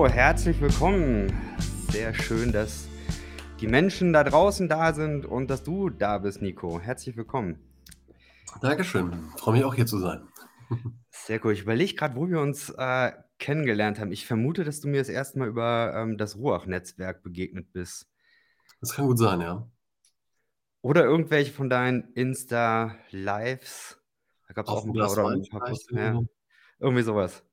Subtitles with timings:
[0.00, 1.30] Hallo, herzlich willkommen.
[1.90, 2.88] Sehr schön, dass
[3.60, 6.80] die Menschen da draußen da sind und dass du da bist, Nico.
[6.80, 7.58] Herzlich willkommen.
[8.62, 9.12] Dankeschön.
[9.36, 10.26] Freue mich auch hier zu sein.
[11.10, 11.52] Sehr cool.
[11.52, 14.10] Ich überlege gerade, wo wir uns äh, kennengelernt haben.
[14.10, 18.08] Ich vermute, dass du mir das erste Mal über ähm, das Ruach-Netzwerk begegnet bist.
[18.80, 19.70] Das kann gut sein, ja.
[20.80, 24.00] Oder irgendwelche von deinen Insta-Lives.
[24.48, 25.90] Da gab es auch ein paar oder ein paar Posts.
[25.92, 26.18] Ja.
[26.78, 27.44] Irgendwie sowas.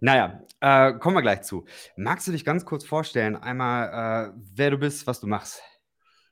[0.00, 1.64] Naja, äh, kommen wir gleich zu.
[1.96, 5.62] Magst du dich ganz kurz vorstellen, einmal, äh, wer du bist, was du machst?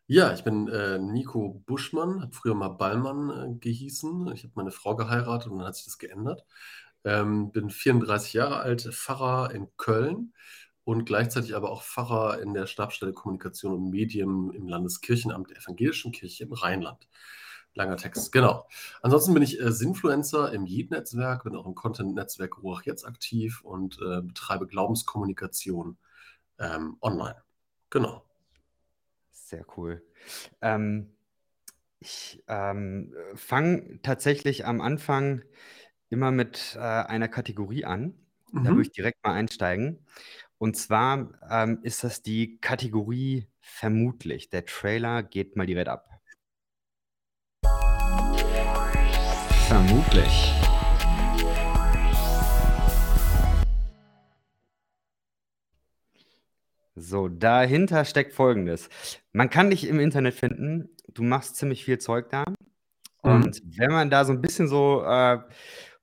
[0.06, 4.32] Ja, ich bin äh, Nico Buschmann, habe früher mal Ballmann äh, gehießen.
[4.34, 6.44] Ich habe meine Frau geheiratet und dann hat sich das geändert.
[7.04, 10.32] Ähm, bin 34 Jahre alt, Pfarrer in Köln
[10.82, 16.10] und gleichzeitig aber auch Pfarrer in der Stabsstelle Kommunikation und Medien im Landeskirchenamt der Evangelischen
[16.10, 17.08] Kirche im Rheinland.
[17.74, 18.66] Langer Text, genau.
[19.00, 23.98] Ansonsten bin ich äh, Sinfluencer im Yeet-Netzwerk, bin auch im Content-Netzwerk Ruach jetzt aktiv und
[24.00, 25.96] äh, betreibe Glaubenskommunikation
[26.58, 27.42] ähm, online.
[27.90, 28.24] Genau.
[29.30, 30.02] Sehr cool.
[30.60, 31.12] Ähm,
[32.00, 35.42] ich ähm, fange tatsächlich am Anfang
[36.08, 38.14] immer mit äh, einer Kategorie an.
[38.52, 38.80] Da würde mhm.
[38.82, 40.04] ich direkt mal einsteigen.
[40.58, 44.50] Und zwar ähm, ist das die Kategorie vermutlich.
[44.50, 46.09] Der Trailer geht mal direkt ab.
[49.70, 50.52] Vermutlich.
[56.96, 58.88] So, dahinter steckt Folgendes.
[59.32, 60.88] Man kann dich im Internet finden.
[61.14, 62.46] Du machst ziemlich viel Zeug da.
[62.48, 62.54] Mhm.
[63.22, 65.38] Und wenn man da so ein bisschen so äh,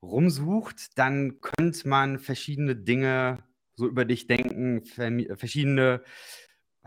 [0.00, 3.44] rumsucht, dann könnte man verschiedene Dinge
[3.76, 4.82] so über dich denken,
[5.36, 6.02] verschiedene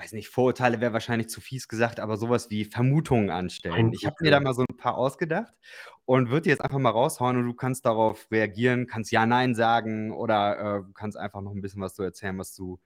[0.02, 3.94] weiß nicht, Vorurteile wäre wahrscheinlich zu fies gesagt, aber sowas wie Vermutungen anstellen.
[3.94, 5.54] Ich habe mir da mal so ein paar ausgedacht
[6.06, 10.12] und würde jetzt einfach mal raushauen und du kannst darauf reagieren, kannst Ja, Nein sagen
[10.12, 12.80] oder äh, kannst einfach noch ein bisschen was zu erzählen, was du,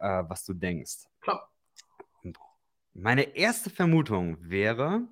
[0.00, 1.06] äh, was du denkst.
[1.20, 1.50] Klar.
[2.92, 5.08] Meine erste Vermutung wäre,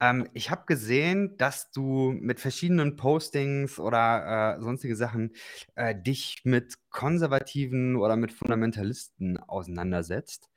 [0.00, 5.32] ähm, ich habe gesehen, dass du mit verschiedenen Postings oder äh, sonstige Sachen
[5.74, 10.50] äh, dich mit Konservativen oder mit Fundamentalisten auseinandersetzt.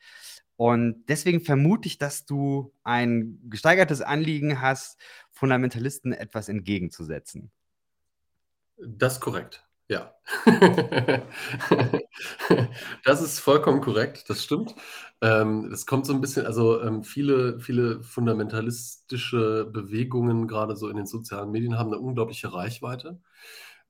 [0.56, 5.00] Und deswegen vermute ich, dass du ein gesteigertes Anliegen hast,
[5.32, 7.52] Fundamentalisten etwas entgegenzusetzen.
[8.78, 9.69] Das ist korrekt.
[9.90, 10.14] Ja.
[13.06, 14.76] Das ist vollkommen korrekt, das stimmt.
[15.22, 20.98] Ähm, das kommt so ein bisschen also, ähm, viele viele fundamentalistische Bewegungen, gerade so in
[20.98, 23.20] den sozialen Medien, haben eine unglaubliche Reichweite,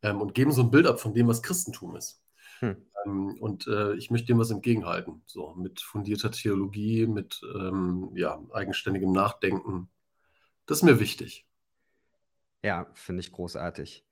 [0.03, 2.21] ähm, und geben so ein Bild ab von dem, was Christentum ist.
[2.59, 2.77] Hm.
[3.05, 8.39] Ähm, und, äh, ich möchte dem was entgegenhalten, so mit fundierter Theologie, mit, ähm, ja,
[8.53, 9.89] eigenständigem Nachdenken.
[10.67, 11.45] Das ist mir wichtig.
[12.63, 14.05] Ja, finde ich großartig.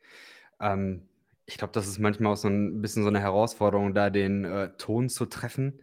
[0.60, 1.08] Ähm
[1.48, 4.72] ich glaube, das ist manchmal auch so ein bisschen so eine Herausforderung, da den, äh,
[4.78, 5.82] Ton zu treffen.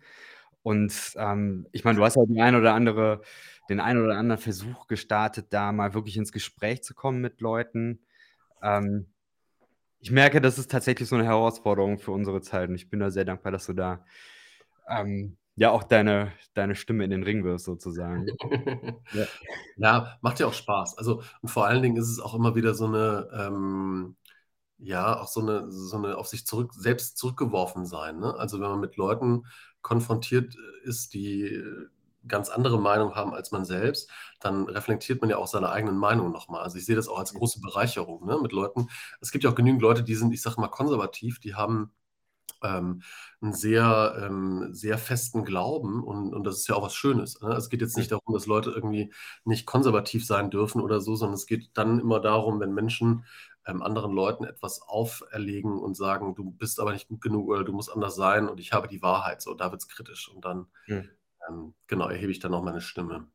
[0.62, 3.22] Und, ähm, ich meine, du hast ja die ein oder andere
[3.70, 8.00] den einen oder anderen Versuch gestartet, da mal wirklich ins Gespräch zu kommen mit Leuten.
[8.62, 9.06] Ähm,
[10.00, 13.10] ich merke, das ist tatsächlich so eine Herausforderung für unsere Zeit und ich bin da
[13.10, 14.04] sehr dankbar, dass du da,
[14.88, 18.26] ähm, ja auch deine deine Stimme in den Ring wirfst sozusagen.
[19.12, 19.26] Ja.
[19.76, 20.98] Ja, macht ja auch Spaß.
[20.98, 24.16] Also und vor allen Dingen ist es auch immer wieder so eine, ähm
[24.84, 28.34] ja, auch so eine so 'ne auf sich zurück selbst zurückgeworfen sein, ne?
[28.36, 29.44] Also, wenn man mit Leuten
[29.82, 31.62] konfrontiert äh, ist, die
[32.26, 36.32] ganz andere Meinung haben als man selbst, dann reflektiert man ja auch seine eigenen Meinungen
[36.32, 36.62] noch mal.
[36.62, 38.88] Also, ich sehe das auch als große Bereicherung, ne, mit Leuten
[39.20, 41.92] es gibt ja auch genügend Leute, die sind, ich sage mal, konservativ, die haben,
[42.62, 43.02] ähm,
[43.42, 47.54] 'n sehr, ähm, sehr festen Glauben und und das ist ja auch was Schönes, ne?
[47.54, 49.12] Es geht jetzt nicht darum, dass Leute irgendwie
[49.44, 53.24] nicht konservativ sein dürfen oder so, sondern es geht dann immer darum, wenn Menschen
[53.66, 57.72] ähm, anderen Leuten etwas auferlegen und sagen, du bist aber nicht gut genug oder du
[57.72, 59.42] musst anders sein und ich habe die Wahrheit.
[59.42, 60.28] So, da wird es kritisch.
[60.28, 61.08] Und dann, hm.
[61.48, 63.28] ähm, genau, erhebe ich dann auch meine Stimme.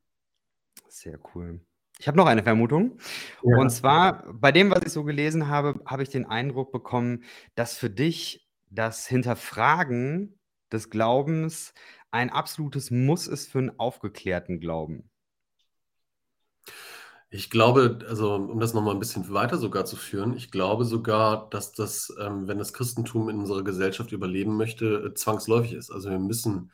[0.87, 1.61] Sehr cool.
[1.99, 2.97] Ich habe noch eine Vermutung.
[3.43, 3.57] Ja.
[3.57, 7.23] Und zwar, bei dem, was ich so gelesen habe, habe ich den Eindruck bekommen,
[7.55, 10.39] dass für dich das Hinterfragen
[10.71, 11.73] des Glaubens
[12.11, 15.09] ein absolutes Muss ist für einen aufgeklärten Glauben.
[17.31, 21.47] Ich glaube, also um das nochmal ein bisschen weiter sogar zu führen, ich glaube sogar,
[21.51, 25.91] dass das, ähm, wenn das Christentum in unserer Gesellschaft überleben möchte, äh, zwangsläufig ist.
[25.91, 26.71] Also wir müssen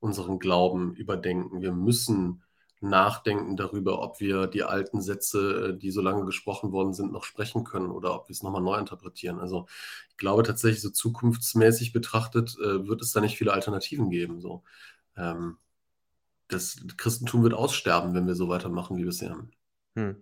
[0.00, 1.62] unseren Glauben überdenken.
[1.62, 2.42] Wir müssen
[2.80, 7.24] nachdenken darüber, ob wir die alten Sätze, äh, die so lange gesprochen worden sind, noch
[7.24, 9.38] sprechen können oder ob wir es nochmal neu interpretieren.
[9.38, 9.66] Also
[10.10, 14.40] ich glaube tatsächlich, so zukunftsmäßig betrachtet, äh, wird es da nicht viele Alternativen geben.
[14.40, 14.64] So.
[15.16, 15.58] Ähm,
[16.48, 19.36] das Christentum wird aussterben, wenn wir so weitermachen wie bisher.
[19.96, 20.16] Hm.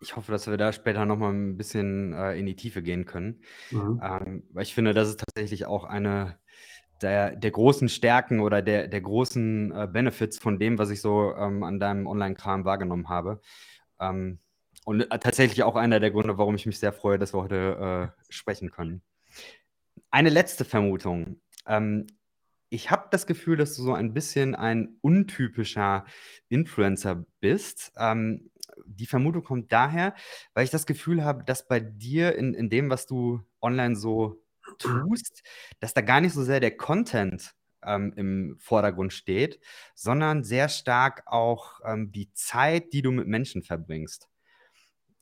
[0.00, 3.04] Ich hoffe, dass wir da später noch mal 'n bisschen, äh, in die Tiefe gehen
[3.06, 3.42] können.
[3.70, 4.00] Mhm.
[4.02, 6.38] Ähm, weil ich finde, das ist tatsächlich auch eine
[7.02, 11.34] der, der großen Stärken oder der, der großen äh, Benefits von dem, was ich so
[11.36, 13.40] ähm, an deinem Online-Kram wahrgenommen habe.
[14.00, 14.38] Ähm,
[14.84, 18.12] und äh, tatsächlich auch einer der Gründe, warum ich mich sehr freue, dass wir heute
[18.18, 19.02] äh, sprechen können.
[20.10, 21.40] Eine letzte Vermutung.
[21.66, 22.06] Ähm,
[22.70, 26.06] ich habe das Gefühl, dass du so ein bisschen ein untypischer
[26.48, 27.92] Influencer bist.
[27.98, 28.50] Ähm,
[28.86, 30.14] die Vermutung kommt daher,
[30.54, 34.42] weil ich das Gefühl habe, dass bei dir in, in dem, was du online so
[34.78, 35.42] tust,
[35.80, 39.60] dass da gar nicht so sehr der Content ähm, im Vordergrund steht,
[39.94, 44.28] sondern sehr stark auch ähm, die Zeit, die du mit Menschen verbringst.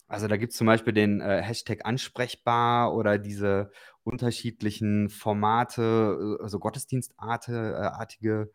[0.09, 3.71] Also da gibt es zum Beispiel den äh, Hashtag ansprechbar oder diese
[4.03, 8.51] unterschiedlichen Formate, äh, also Gottesdienstartige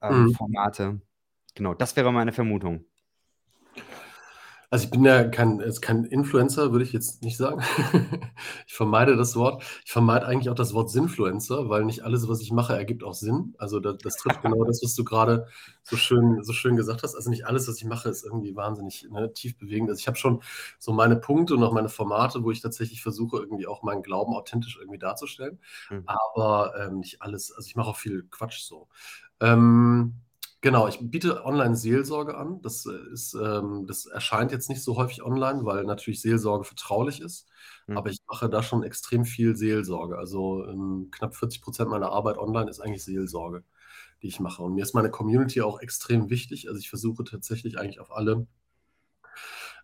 [0.00, 0.32] äh, ähm, mhm.
[0.32, 1.00] Formate.
[1.54, 2.86] Genau, das wäre meine Vermutung.
[4.70, 7.62] Also ich bin ja kein, kein Influencer, würde ich jetzt nicht sagen.
[8.66, 9.62] ich vermeide das Wort.
[9.84, 13.14] Ich vermeide eigentlich auch das Wort Sinnfluencer, weil nicht alles, was ich mache, ergibt auch
[13.14, 13.54] Sinn.
[13.58, 15.46] Also das, das trifft genau das, was du gerade
[15.82, 17.14] so schön, so schön gesagt hast.
[17.14, 19.88] Also nicht alles, was ich mache, ist irgendwie wahnsinnig ne, tief bewegend.
[19.88, 20.42] Also ich habe schon
[20.78, 24.34] so meine Punkte und auch meine Formate, wo ich tatsächlich versuche, irgendwie auch meinen Glauben
[24.34, 25.60] authentisch irgendwie darzustellen.
[25.90, 26.02] Mhm.
[26.06, 27.52] Aber ähm, nicht alles.
[27.52, 28.88] Also ich mache auch viel Quatsch so.
[29.40, 30.14] Ähm,
[30.62, 32.60] Genau, ich biete Online-Seelsorge an.
[32.62, 37.20] Das, äh, ist, ähm, das erscheint jetzt nicht so häufig online, weil natürlich Seelsorge vertraulich
[37.20, 37.46] ist.
[37.86, 37.98] Mhm.
[37.98, 40.18] Aber ich mache da schon extrem viel Seelsorge.
[40.18, 43.64] Also ähm, knapp 40 Prozent meiner Arbeit online ist eigentlich Seelsorge,
[44.22, 44.62] die ich mache.
[44.62, 46.68] Und mir ist meine Community auch extrem wichtig.
[46.68, 48.46] Also ich versuche tatsächlich eigentlich auf alle,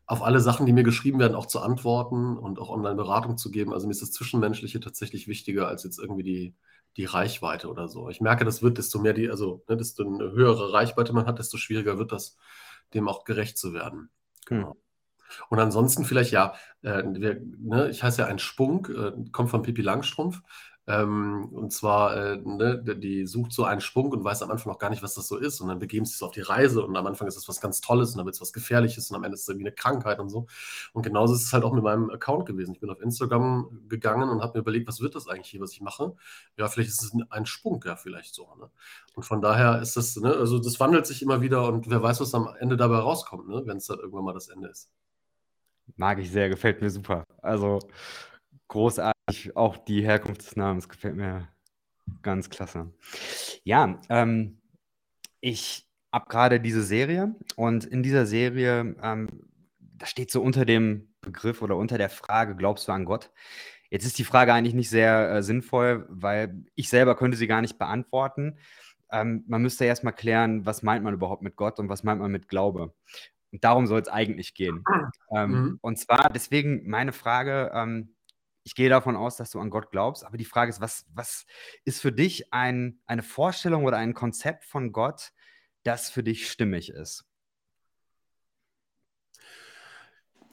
[0.06, 3.72] auf alle Sachen, die mir geschrieben werden, auch zu antworten und auch Online-Beratung zu geben.
[3.72, 6.54] Also mir ist das Zwischenmenschliche tatsächlich wichtiger als jetzt irgendwie die,
[6.96, 8.08] die Reichweite oder so.
[8.08, 11.38] Ich merke, das wird, desto mehr die, also ne, desto eine höhere Reichweite man hat,
[11.38, 12.36] desto schwieriger wird das,
[12.94, 14.10] dem auch gerecht zu werden.
[14.46, 14.72] Genau.
[14.72, 14.76] Hm.
[15.48, 19.62] Und ansonsten vielleicht, ja, äh, wir, ne, ich heiße ja ein Spunk, äh, kommt von
[19.62, 20.42] Pippi Langstrumpf.
[20.88, 24.80] Ähm, und zwar, äh, ne, die sucht so einen Sprung und weiß am Anfang noch
[24.80, 25.60] gar nicht, was das so ist.
[25.60, 27.80] Und dann begeben sie sich auf die Reise und am Anfang ist das was ganz
[27.80, 30.18] Tolles und dann wird es was Gefährliches und am Ende ist es irgendwie eine Krankheit
[30.18, 30.46] und so.
[30.92, 32.74] Und genauso ist es halt auch mit meinem Account gewesen.
[32.74, 35.72] Ich bin auf Instagram gegangen und habe mir überlegt, was wird das eigentlich hier, was
[35.72, 36.14] ich mache?
[36.56, 38.48] Ja, vielleicht ist es ein Sprung, ja, vielleicht so.
[38.58, 38.68] Ne?
[39.14, 42.20] Und von daher ist das, ne, also das wandelt sich immer wieder und wer weiß,
[42.20, 44.90] was am Ende dabei rauskommt, ne, wenn es dann irgendwann mal das Ende ist.
[45.96, 47.24] Mag ich sehr, gefällt mir super.
[47.42, 47.78] Also
[48.72, 49.54] großartig.
[49.54, 51.48] Auch die Herkunft des Namens gefällt mir
[52.22, 52.92] ganz klasse.
[53.64, 54.60] Ja, ähm,
[55.40, 59.28] ich habe gerade diese Serie und in dieser Serie, ähm,
[59.78, 63.30] da steht so unter dem Begriff oder unter der Frage, glaubst du an Gott?
[63.90, 67.60] Jetzt ist die Frage eigentlich nicht sehr äh, sinnvoll, weil ich selber könnte sie gar
[67.60, 68.58] nicht beantworten.
[69.10, 72.32] Ähm, man müsste erstmal klären, was meint man überhaupt mit Gott und was meint man
[72.32, 72.94] mit Glaube.
[73.52, 74.82] Und darum soll es eigentlich gehen.
[75.34, 75.78] Ähm, mhm.
[75.82, 78.14] Und zwar deswegen meine Frage, ähm,
[78.64, 81.46] ich gehe davon aus, dass du an Gott glaubst, aber die Frage ist, was, was
[81.84, 85.32] ist für dich ein, eine Vorstellung oder ein Konzept von Gott,
[85.82, 87.24] das für dich stimmig ist?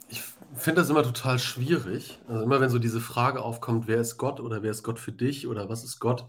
[0.08, 0.22] Ich
[0.54, 2.18] finde das immer total schwierig.
[2.26, 5.12] Also immer wenn so diese Frage aufkommt, wer ist Gott oder wer ist Gott für
[5.12, 6.26] dich oder was ist Gott?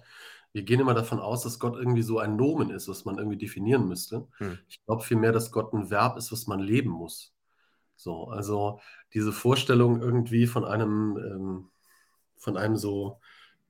[0.53, 3.37] Wir gehen immer davon aus, dass Gott irgendwie so ein Nomen ist, was man irgendwie
[3.37, 4.27] definieren müsste.
[4.37, 4.59] Hm.
[4.67, 7.33] Ich glaube vielmehr, dass Gott ein Verb ist, was man leben muss.
[7.95, 8.79] So, also
[9.13, 11.69] diese Vorstellung irgendwie von einem, ähm,
[12.37, 13.19] von einem so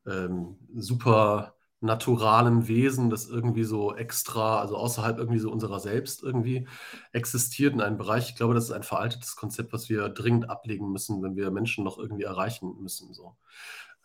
[0.05, 6.67] ähm, super naturalen Wesen, das irgendwie so extra, also außerhalb irgendwie so unserer selbst irgendwie
[7.11, 8.29] existiert in einem Bereich.
[8.29, 11.83] Ich glaube, das ist ein veraltetes Konzept, was wir dringend ablegen müssen, wenn wir Menschen
[11.83, 13.13] noch irgendwie erreichen müssen.
[13.13, 13.35] So.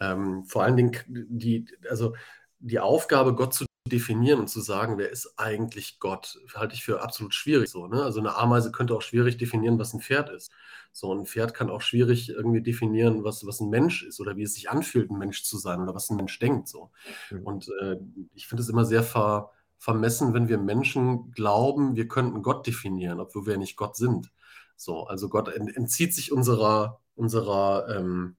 [0.00, 2.14] Ähm, vor allen Dingen die, also
[2.60, 7.02] die Aufgabe, Gott zu definieren und zu sagen, wer ist eigentlich Gott, halte ich für
[7.02, 7.86] absolut schwierig so.
[7.86, 8.02] Ne?
[8.02, 10.52] Also eine Ameise könnte auch schwierig definieren, was ein Pferd ist.
[10.92, 14.42] So ein Pferd kann auch schwierig irgendwie definieren, was, was ein Mensch ist oder wie
[14.42, 16.68] es sich anfühlt, ein Mensch zu sein oder was ein Mensch denkt.
[16.68, 16.90] So.
[17.30, 17.42] Mhm.
[17.42, 17.96] Und äh,
[18.34, 23.20] ich finde es immer sehr ver, vermessen, wenn wir Menschen glauben, wir könnten Gott definieren,
[23.20, 24.30] obwohl wir nicht Gott sind.
[24.76, 28.36] So, also Gott entzieht sich unserer, unserer, ähm,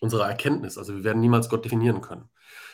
[0.00, 0.78] unserer Erkenntnis.
[0.78, 2.28] Also wir werden niemals Gott definieren können.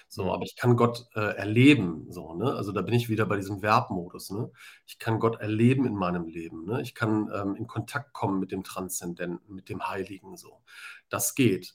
[0.08, 0.30] So, mhm.
[0.30, 2.52] aber ich kann Gott äh, erleben, so, ne?
[2.54, 4.50] Also da bin ich wieder bei diesem Verbmodus, ne?
[4.86, 6.82] Ich kann Gott erleben in meinem Leben, ne?
[6.82, 10.62] Ich kann ähm, in Kontakt kommen mit dem Transzendenten, mit dem Heiligen, so.
[11.08, 11.74] Das geht.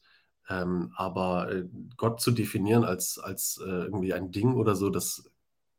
[0.50, 1.66] Ähm, aber äh,
[1.98, 5.32] Gott zu definieren als, als äh, irgendwie ein Ding oder so, das,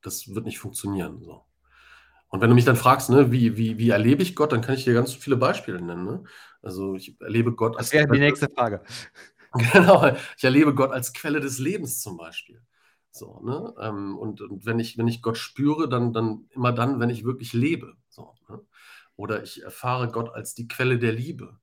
[0.02, 1.44] das wird nicht funktionieren, so.
[2.28, 4.74] Und wenn du mich dann fragst, ne, wie, wie, wie erlebe ich Gott, dann kann
[4.74, 6.04] ich dir ganz viele Beispiele nennen.
[6.04, 6.24] Ne?
[6.60, 7.90] Also ich erlebe Gott als.
[7.90, 8.82] Das wäre die nächste Frage.
[9.72, 12.62] Genau, ich erlebe Gott als Quelle des Lebens zum Beispiel.
[13.10, 13.74] So, ne?
[13.80, 17.24] Ähm, und, und wenn, ich, wenn ich Gott spüre, dann, dann immer dann, wenn ich
[17.24, 17.94] wirklich lebe.
[18.08, 18.60] So, ne?
[19.16, 21.58] Oder ich erfahre Gott als die Quelle der Liebe.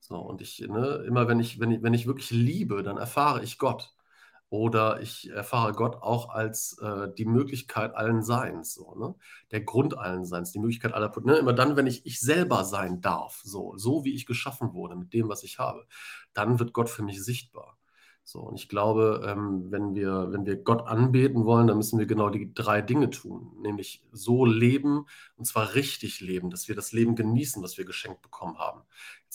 [0.00, 3.42] So, und ich, ne, immer wenn ich, wenn ich, wenn ich wirklich liebe, dann erfahre
[3.42, 3.93] ich Gott.
[4.50, 9.14] Oder ich erfahre Gott auch als äh, die Möglichkeit allen Seins, so, ne?
[9.50, 11.36] Der Grund allen Seins, die Möglichkeit aller, ne?
[11.36, 15.12] Immer dann, wenn ich ich selber sein darf, so, so wie ich geschaffen wurde, mit
[15.12, 15.86] dem, was ich habe,
[16.34, 17.76] dann wird Gott für mich sichtbar.
[18.26, 22.06] So, und ich glaube, ähm, wenn wir, wenn wir Gott anbeten wollen, dann müssen wir
[22.06, 25.04] genau die drei Dinge tun, nämlich so leben
[25.36, 28.80] und zwar richtig leben, dass wir das Leben genießen, was wir geschenkt bekommen haben.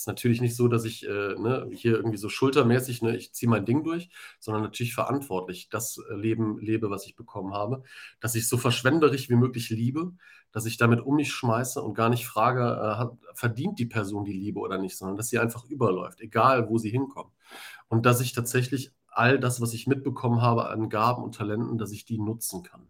[0.00, 3.50] Ist natürlich nicht so, dass ich äh, ne, hier irgendwie so schultermäßig, ne, ich ziehe
[3.50, 7.82] mein Ding durch, sondern natürlich verantwortlich das äh, Leben lebe, was ich bekommen habe,
[8.18, 10.14] dass ich so verschwenderisch wie möglich liebe,
[10.52, 14.24] dass ich damit um mich schmeiße und gar nicht frage, äh, hat, verdient die Person
[14.24, 17.34] die Liebe oder nicht, sondern dass sie einfach überläuft, egal wo sie hinkommt.
[17.88, 21.92] Und dass ich tatsächlich all das, was ich mitbekommen habe an Gaben und Talenten, dass
[21.92, 22.88] ich die nutzen kann.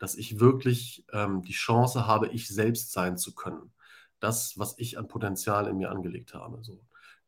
[0.00, 3.70] Dass ich wirklich ähm, die Chance habe, ich selbst sein zu können.
[4.20, 6.62] Das, was ich an Potenzial in mir angelegt habe.
[6.62, 6.80] So.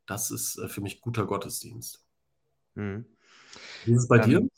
[0.06, 2.04] Das ist äh, für mich guter Gottesdienst.
[2.74, 3.06] Mhm.
[3.84, 4.48] Wie ist es bei ähm, dir?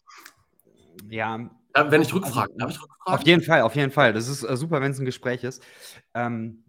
[1.09, 3.21] Ja, äh, wenn ich Rückfragen, also, ich Rückfragen?
[3.21, 4.13] Auf jeden Fall, auf jeden Fall.
[4.13, 5.63] Das ist äh, super, wenn es ein Gespräch ist.
[6.15, 6.65] Ähm,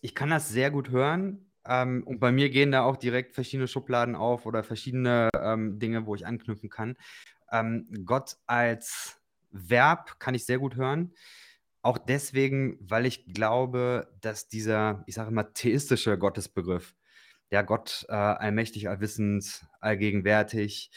[0.00, 1.50] ich kann das sehr gut hören.
[1.66, 6.06] Ähm, und bei mir gehen da auch direkt verschiedene Schubladen auf oder verschiedene ähm, Dinge,
[6.06, 6.96] wo ich anknüpfen kann.
[7.50, 9.18] Ähm, Gott als
[9.50, 11.14] Verb kann ich sehr gut hören.
[11.84, 16.94] Auch deswegen, weil ich glaube, dass dieser, ich sage immer, theistische Gottesbegriff,
[17.50, 20.90] der Gott äh, allmächtig, allwissend, allgegenwärtig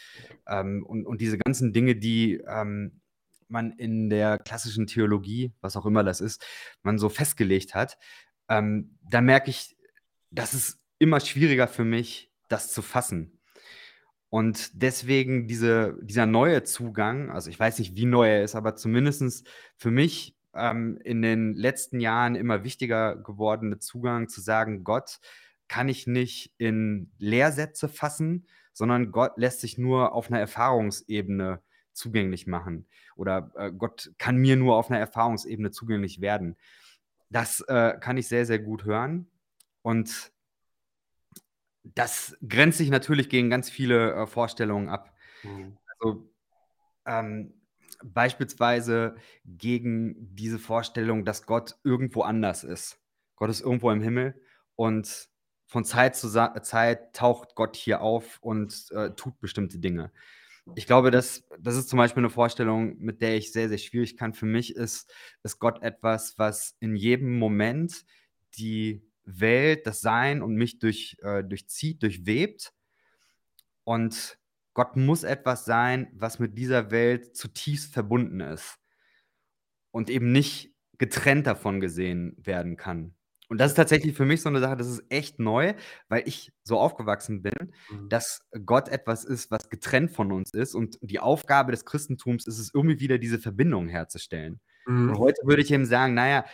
[0.46, 3.02] ähm, und, und diese ganzen Dinge, die ähm,
[3.48, 6.42] man in der klassischen Theologie, was auch immer das ist,
[6.82, 7.98] man so festgelegt hat,
[8.48, 9.76] ähm, da merke ich,
[10.30, 13.38] das ist immer schwieriger für mich, das zu fassen.
[14.30, 18.74] Und deswegen diese, dieser neue Zugang, also ich weiß nicht, wie neu er ist, aber
[18.74, 25.20] zumindest für mich ähm, in den letzten Jahren immer wichtiger gewordene Zugang zu sagen, Gott
[25.68, 31.62] kann ich nicht in Lehrsätze fassen, sondern Gott lässt sich nur auf einer Erfahrungsebene
[31.92, 32.86] zugänglich machen.
[33.16, 36.56] Oder äh, Gott kann mir nur auf einer Erfahrungsebene zugänglich werden.
[37.28, 39.30] Das äh, kann ich sehr, sehr gut hören.
[39.82, 40.32] Und
[41.82, 45.14] das grenzt sich natürlich gegen ganz viele äh, Vorstellungen ab.
[45.42, 45.76] Mhm.
[45.98, 46.30] Also
[47.06, 47.57] ähm,
[48.04, 52.98] beispielsweise gegen diese Vorstellung, dass Gott irgendwo anders ist.
[53.36, 54.40] Gott ist irgendwo im Himmel
[54.76, 55.28] und
[55.66, 56.30] von Zeit zu
[56.62, 60.12] Zeit taucht Gott hier auf und äh, tut bestimmte Dinge.
[60.74, 64.16] Ich glaube, das, das ist zum Beispiel eine Vorstellung, mit der ich sehr, sehr schwierig
[64.16, 64.34] kann.
[64.34, 65.12] Für mich ist,
[65.42, 68.04] ist Gott etwas, was in jedem Moment
[68.54, 72.72] die Welt, das Sein und mich durch, äh, durchzieht, durchwebt.
[73.84, 74.38] Und
[74.78, 78.78] Gott muss etwas sein, was mit dieser Welt zutiefst verbunden ist
[79.90, 83.12] und eben nicht getrennt davon gesehen werden kann.
[83.48, 85.74] Und das ist tatsächlich für mich so eine Sache, das ist echt neu,
[86.08, 88.08] weil ich so aufgewachsen bin, mhm.
[88.08, 90.76] dass Gott etwas ist, was getrennt von uns ist.
[90.76, 94.60] Und die Aufgabe des Christentums ist es, irgendwie wieder diese Verbindung herzustellen.
[94.86, 95.10] Mhm.
[95.10, 96.44] Und heute würde ich eben sagen, naja,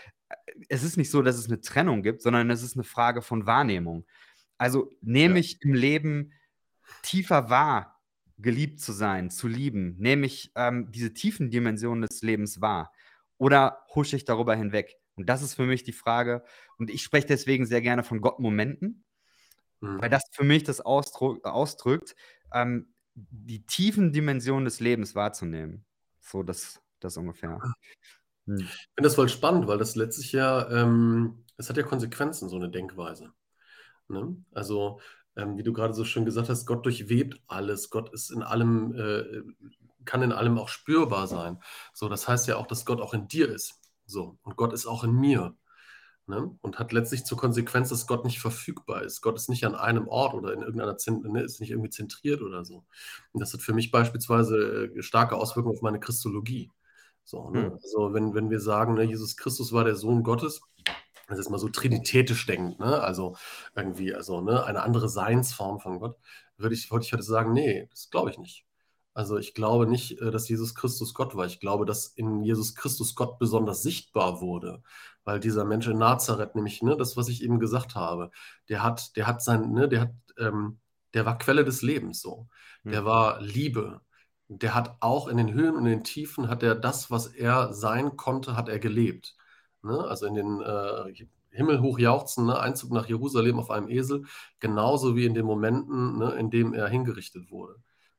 [0.71, 3.45] es ist nicht so, dass es eine Trennung gibt, sondern es ist eine Frage von
[3.45, 4.07] Wahrnehmung.
[4.57, 5.40] Also nehme ja.
[5.40, 6.33] ich im Leben
[7.02, 7.94] tiefer wahr,
[8.38, 9.97] geliebt zu sein, zu lieben?
[9.99, 12.93] Nehme ich ähm, diese tiefen Dimensionen des Lebens wahr?
[13.38, 14.97] Oder husche ich darüber hinweg?
[15.17, 16.45] Und das ist für mich die Frage.
[16.79, 19.05] Und ich spreche deswegen sehr gerne von Gott-Momenten,
[19.81, 20.00] mhm.
[20.00, 22.14] weil das für mich das ausdrück, ausdrückt,
[22.53, 25.85] ähm, die tiefen Dimensionen des Lebens wahrzunehmen.
[26.21, 27.61] So, das, das ungefähr.
[28.47, 28.57] Hm.
[28.59, 32.57] Ich finde das voll spannend, weil das letztlich ja, ähm, es hat ja Konsequenzen, so
[32.57, 33.33] eine Denkweise.
[34.09, 34.37] Ne?
[34.53, 35.00] Also,
[35.37, 38.95] ähm, wie du gerade so schön gesagt hast, Gott durchwebt alles, Gott ist in allem,
[38.95, 39.43] äh,
[40.05, 41.59] kann in allem auch spürbar sein.
[41.93, 43.81] So, das heißt ja auch, dass Gott auch in dir ist.
[44.07, 45.57] So, und Gott ist auch in mir.
[46.26, 46.57] Ne?
[46.62, 49.21] Und hat letztlich zur Konsequenz, dass Gott nicht verfügbar ist.
[49.21, 52.41] Gott ist nicht an einem Ort oder in irgendeiner Zent ne, ist nicht irgendwie zentriert
[52.41, 52.85] oder so.
[53.33, 56.71] Und das hat für mich beispielsweise äh, starke Auswirkungen auf meine Christologie.
[57.25, 57.69] So, ne?
[57.69, 57.73] mhm.
[57.83, 60.62] Also wenn, wenn wir sagen, ne, Jesus Christus war der Sohn Gottes,
[61.28, 63.00] das ist mal so trinitätisch denkt, ne?
[63.02, 63.37] also
[63.75, 66.16] irgendwie, also ne, eine andere Seinsform von Gott,
[66.57, 68.64] würde ich, wollte ich heute sagen, nee, das glaube ich nicht.
[69.14, 71.47] Also ich glaube nicht, äh, dass Jesus Christus Gott war.
[71.47, 74.83] Ich glaube, dass in Jesus Christus Gott besonders sichtbar wurde,
[75.25, 78.31] weil dieser Mensch in Nazareth, nämlich ne, das, was ich eben gesagt habe,
[78.69, 80.81] der hat, der hat sein, ne, der hat, ähm,
[81.14, 82.49] der war Quelle des Lebens so.
[82.83, 83.07] Der mhm.
[83.07, 84.00] war Liebe.
[84.49, 87.73] Der hat auch in den Höhen und in den Tiefen hat er das, was er
[87.73, 89.37] sein konnte, hat er gelebt.
[89.85, 89.99] Ne?
[89.99, 92.59] Also in den äh, Himmel hochjauchzen, ne?
[92.59, 94.25] Einzug nach Jerusalem auf einem Esel,
[94.61, 97.76] genauso wie in den Momenten, ne, in denen er hingerichtet wurde.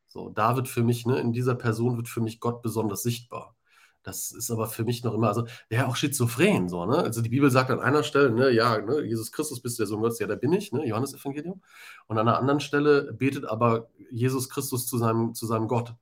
[0.08, 3.56] So, da wird für mich, ne, in dieser Person wird für mich Gott besonders sichtbar.
[4.04, 6.98] Das ist aber für mich noch immer, also der auch schizophren, so, ne?
[6.98, 10.02] Also die Bibel sagt an einer Stelle, ne, ja, ne, Jesus Christus bist der Sohn
[10.02, 11.62] Gottes, ja, da bin ich, ne, Johannes-Evangelium.
[12.08, 15.94] Und an einer anderen Stelle betet aber Jesus Christus zu seinem, zu seinem Gott.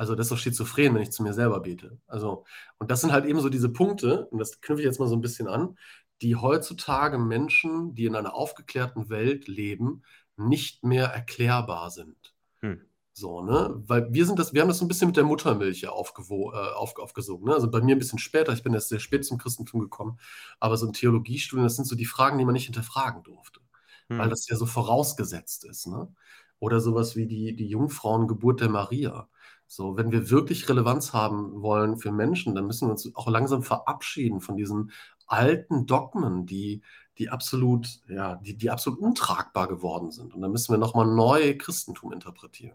[0.00, 1.98] Also das ist doch schizophren, wenn ich zu mir selber bete.
[2.06, 2.46] Also,
[2.78, 5.14] und das sind halt eben so diese Punkte, und das knüpfe ich jetzt mal so
[5.14, 5.76] ein bisschen an,
[6.22, 10.02] die heutzutage Menschen, die in einer aufgeklärten Welt leben,
[10.38, 12.34] nicht mehr erklärbar sind.
[12.60, 12.80] Hm.
[13.12, 13.74] So, ne?
[13.88, 16.50] Weil wir sind das, wir haben das so ein bisschen mit der Muttermilch ja aufgewo,
[16.54, 17.48] äh, auf, aufgesogen.
[17.48, 17.52] Ne?
[17.52, 20.18] Also bei mir ein bisschen später, ich bin erst sehr spät zum Christentum gekommen,
[20.60, 23.60] aber so ein Theologiestudium, das sind so die Fragen, die man nicht hinterfragen durfte,
[24.08, 24.16] hm.
[24.16, 25.88] weil das ja so vorausgesetzt ist.
[25.88, 26.08] Ne?
[26.58, 29.28] Oder sowas wie die, die Jungfrauengeburt der Maria.
[29.72, 33.62] So, wenn wir wirklich Relevanz haben wollen für Menschen, dann müssen wir uns auch langsam
[33.62, 34.90] verabschieden von diesen
[35.28, 36.82] alten Dogmen, die,
[37.18, 40.34] die absolut, ja, die, die absolut untragbar geworden sind.
[40.34, 42.74] Und dann müssen wir nochmal neu Christentum interpretieren.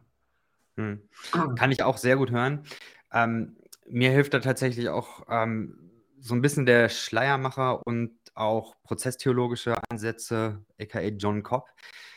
[0.78, 1.02] Hm.
[1.58, 2.64] Kann ich auch sehr gut hören.
[3.12, 3.58] Ähm,
[3.90, 10.64] mir hilft da tatsächlich auch ähm, so ein bisschen der Schleiermacher und auch prozesstheologische Ansätze,
[10.80, 11.68] aka John Cobb.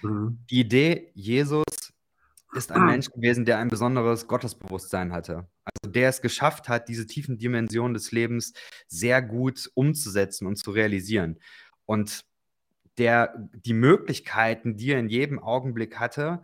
[0.02, 0.38] Mhm.
[0.49, 1.64] Die Idee, Jesus
[2.52, 5.49] ist ein Mensch gewesen, der ein besonderes Gottesbewusstsein hatte.
[5.64, 8.55] Also der es geschafft hat, diese tiefen Dimensionen des Lebens
[8.87, 11.38] sehr gut umzusetzen und zu realisieren.
[11.85, 12.25] Und
[12.97, 16.43] der die Möglichkeiten, die er in jedem Augenblick hatte,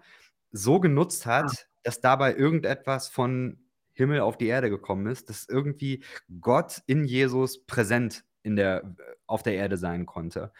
[0.52, 3.58] so genutzt hat, dass dabei irgendetwas von
[3.92, 6.04] Himmel auf die Erde gekommen ist, dass irgendwie
[6.40, 8.96] Gott in Jesus präsent in der,
[9.26, 10.52] auf der Erde sein konnte.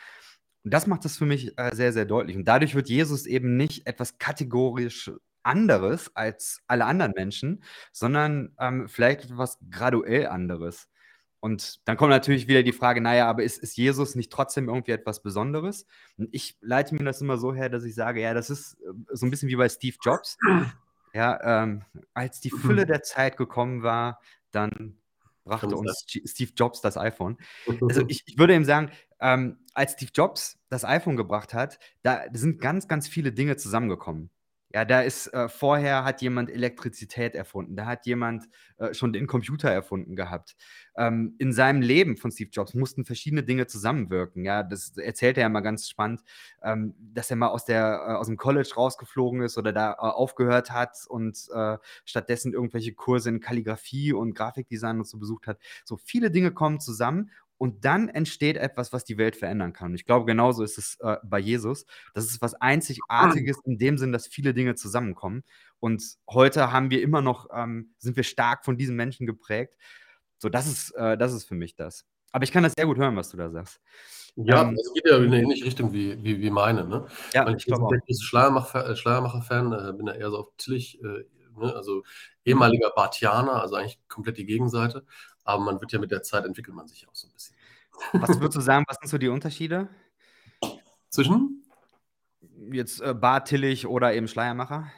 [0.65, 2.37] Und das macht das für mich äh, sehr, sehr deutlich.
[2.37, 5.11] Und dadurch wird Jesus eben nicht etwas kategorisch
[5.45, 10.89] anderes als alle anderen Menschen, sondern ähm, vielleicht etwas graduell anderes.
[11.41, 14.93] Und dann kommt natürlich wieder die Frage, naja, aber ist, ist Jesus nicht trotzdem irgendwie
[14.93, 15.87] etwas Besonderes?
[16.17, 18.93] Und ich leite mir das immer so her, dass ich sage, ja, das ist äh,
[19.13, 20.39] so ein bisschen wie bei Steve Jobs.
[21.13, 21.85] Ja, ähm,
[22.15, 24.21] als die Fülle der Zeit gekommen war,
[24.51, 24.99] dann
[25.45, 27.37] brachte uns Steve Jobs das iPhone.
[27.83, 32.23] Also ich, ich würde ihm sagen, ähm, als Steve Jobs das iPhone gebracht hat, da
[32.33, 34.31] sind ganz, ganz viele Dinge zusammengekommen.
[34.75, 39.29] Ja, da ist äh, vorher hat jemand Elektrizität erfunden, da hat jemand äh, schon den
[39.29, 40.57] Computer erfunden gehabt.
[40.97, 44.45] Ähm, in seinem Leben von Steve Jobs mussten verschiedene Dinge zusammenwirken.
[44.45, 46.23] Ja, das erzählt er ja mal ganz spannend,
[46.61, 49.97] ähm, dass er mal aus, der, äh, aus dem College rausgeflogen ist oder da äh,
[49.97, 55.61] aufgehört hat und äh, stattdessen irgendwelche Kurse in Kalligrafie und Grafikdesign und so besucht hat.
[55.85, 57.31] So viele Dinge kommen zusammen
[57.65, 59.93] und dann entsteht etwas, was die Welt verändern kann.
[59.93, 61.87] Und ich glaube, genauso ist es äh, bei Jesus.
[62.13, 65.45] Das ist was Einzigartiges in dem Sinn, dass viele Dinge zusammenkommen.
[65.81, 69.79] Und heute haben wir immer noch, ähm, sind wir stark von diesen Menschen geprägt.
[70.37, 72.05] So, das ist, äh, das ist für mich das.
[72.33, 73.81] Aber ich kann das sehr gut hören, was du da sagst.
[74.37, 76.87] Ja, ähm, es geht ja in eine ähnliche Richtung wie, wie, wie meine.
[76.87, 77.07] Ne?
[77.33, 77.93] Ja, ich, ich glaube auch.
[78.21, 81.25] Schleiermacher-Fan, Schleiermacher äh, bin ja eher so auf Tillich, äh,
[81.59, 81.75] ne?
[81.75, 82.03] also
[82.45, 85.07] ehemaliger Bartianer, also eigentlich komplett die Gegenseite.
[85.45, 87.54] Aber man wird ja mit der Zeit entwickelt man sich auch so ein bisschen.
[88.13, 89.89] Was würdest du sagen, was sind so die Unterschiede?
[91.09, 91.65] Zwischen?
[92.71, 94.91] Jetzt äh, Bart Tillich oder eben Schleiermacher?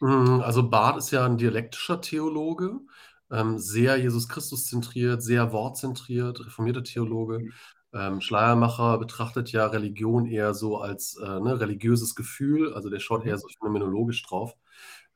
[0.00, 2.80] Hm, also Barth ist ja ein dialektischer Theologe,
[3.30, 7.50] ähm, sehr Jesus Christus zentriert, sehr wortzentriert, reformierter Theologe.
[7.94, 13.24] Ähm, Schleiermacher betrachtet ja Religion eher so als äh, ne, religiöses Gefühl, also der schaut
[13.24, 14.54] eher so phänomenologisch drauf.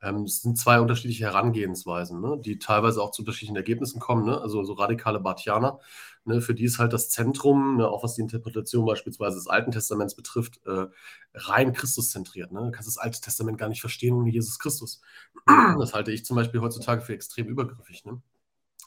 [0.01, 4.25] Ähm, es sind zwei unterschiedliche Herangehensweisen, ne, die teilweise auch zu unterschiedlichen Ergebnissen kommen.
[4.25, 4.39] Ne?
[4.41, 5.79] Also so radikale Bartianer,
[6.25, 9.71] ne, für die ist halt das Zentrum, ne, auch was die Interpretation beispielsweise des Alten
[9.71, 10.87] Testaments betrifft, äh,
[11.35, 12.51] rein Christuszentriert.
[12.51, 12.65] Ne?
[12.65, 15.01] Du kannst das Alte Testament gar nicht verstehen ohne Jesus Christus.
[15.79, 18.05] Das halte ich zum Beispiel heutzutage für extrem übergriffig.
[18.05, 18.21] Ne?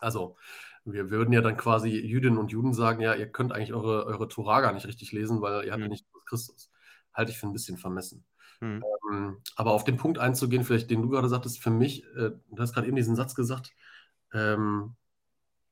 [0.01, 0.37] Also
[0.85, 4.29] wir würden ja dann quasi Jüdinnen und Juden sagen, ja, ihr könnt eigentlich eure, eure
[4.29, 5.93] Torah gar nicht richtig lesen, weil ihr habt ja mhm.
[5.93, 6.71] nicht Christus.
[7.13, 8.25] Halte ich für ein bisschen vermessen.
[8.65, 8.83] Mhm.
[9.11, 12.59] Ähm, aber auf den Punkt einzugehen, vielleicht den du gerade sagtest, für mich, äh, du
[12.59, 13.73] hast gerade eben diesen Satz gesagt,
[14.33, 14.97] ähm,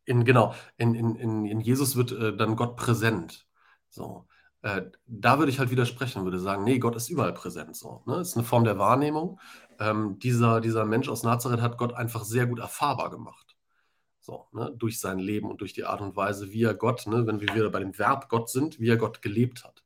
[0.04, 3.46] in, genau, in, in, in, Jesus wird äh, dann Gott präsent.
[3.88, 4.26] So.
[4.62, 7.76] Äh, da würde ich halt widersprechen und würde sagen, nee, Gott ist überall präsent.
[7.76, 8.20] So, ne?
[8.20, 9.40] Ist eine Form der Wahrnehmung.
[9.78, 13.56] Ähm, dieser, dieser Mensch aus Nazareth hat Gott einfach sehr gut erfahrbar gemacht.
[14.20, 14.72] So, ne?
[14.76, 17.26] Durch sein Leben und durch die Art und Weise, wie er Gott, ne?
[17.26, 19.81] wenn wir wieder bei dem Verb Gott sind, wie er Gott gelebt hat.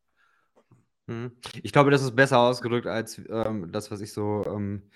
[1.07, 1.33] Mhm.
[1.63, 4.91] Ich glaube, das ist besser ausgedrückt als ähm, das, was ich so ähm,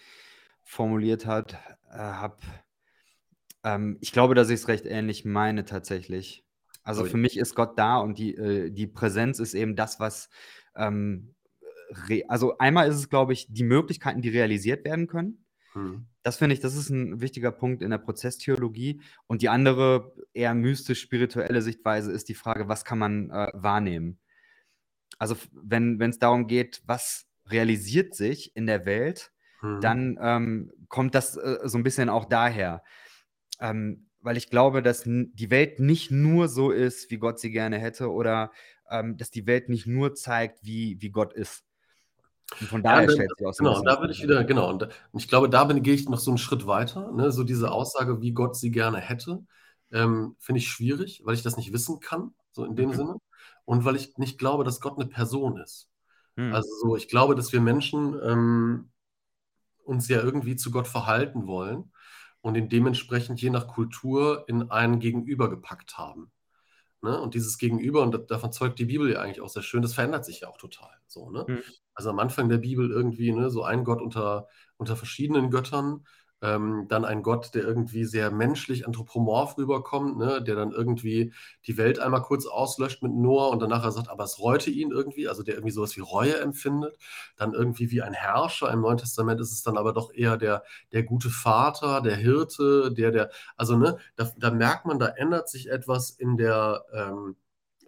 [0.62, 1.55] formuliert hat,
[1.90, 2.38] äh, habe.
[3.64, 6.44] Ähm, ich glaube, dass ich es recht ähnlich meine tatsächlich.
[6.83, 10.31] Also für mich ist Gott da und die, äh, die Präsenz ist eben das, was.
[10.75, 11.35] Ähm,
[12.29, 15.44] also einmal ist es, glaube ich, die Möglichkeiten, die realisiert werden können.
[15.73, 16.07] Hm.
[16.23, 19.01] Das finde ich, das ist ein wichtiger Punkt in der Prozesstheologie.
[19.27, 24.18] Und die andere, eher mystisch-spirituelle Sichtweise ist die Frage, was kann man äh, wahrnehmen?
[25.20, 29.80] Also wenn es darum geht, was realisiert sich in der Welt, hm.
[29.80, 32.83] dann ähm, kommt das äh, so ein bisschen auch daher.
[33.61, 37.78] Ähm, weil ich glaube, dass die Welt nicht nur so ist, wie Gott sie gerne
[37.78, 38.52] hätte, oder
[38.90, 41.64] ähm, dass die Welt nicht nur zeigt, wie, wie Gott ist.
[42.61, 44.83] Und von daher Ja, stellt sich auch so genau, da würde ich wieder, genau, und,
[44.85, 47.12] und ich glaube, da bin, gehe ich noch so einen Schritt weiter.
[47.12, 47.30] Ne?
[47.33, 49.44] So diese Aussage, wie Gott sie gerne hätte,
[49.92, 52.94] ähm, finde ich schwierig, weil ich das nicht wissen kann, so in dem Mhm.
[52.94, 53.16] Sinne.
[53.70, 55.88] Und weil ich nicht glaube, dass Gott eine Person ist.
[56.37, 56.52] Hm.
[56.52, 58.90] Also so, ich glaube, dass wir Menschen ähm,
[59.85, 61.92] uns ja irgendwie zu Gott verhalten wollen
[62.40, 66.33] und ihn dementsprechend je nach Kultur in einen Gegenüber gepackt haben.
[67.00, 67.20] Ne?
[67.20, 69.94] Und dieses Gegenüber, und da- davon zeugt die Bibel ja eigentlich auch sehr schön, das
[69.94, 70.90] verändert sich ja auch total.
[71.06, 71.44] So, ne?
[71.46, 71.62] Hm.
[71.94, 76.04] Also am Anfang der Bibel irgendwie ne, so ein Gott unter, unter verschiedenen Göttern,
[76.42, 81.33] ähm, dann ein Gott, der irgendwie sehr menschlich anthropomorph rüberkommt, ne, der dann irgendwie
[81.66, 85.29] die Welt einmal kurz auslöscht mit Noah und danach sagt, aber es reute ihn irgendwie,
[85.29, 86.96] also der irgendwie sowas wie Reue empfindet.
[87.37, 88.72] Dann irgendwie wie ein Herrscher.
[88.72, 92.92] Im Neuen Testament ist es dann aber doch eher der, der gute Vater, der Hirte,
[92.92, 97.37] der, der, also ne, da, da merkt man, da ändert sich etwas in der, ähm,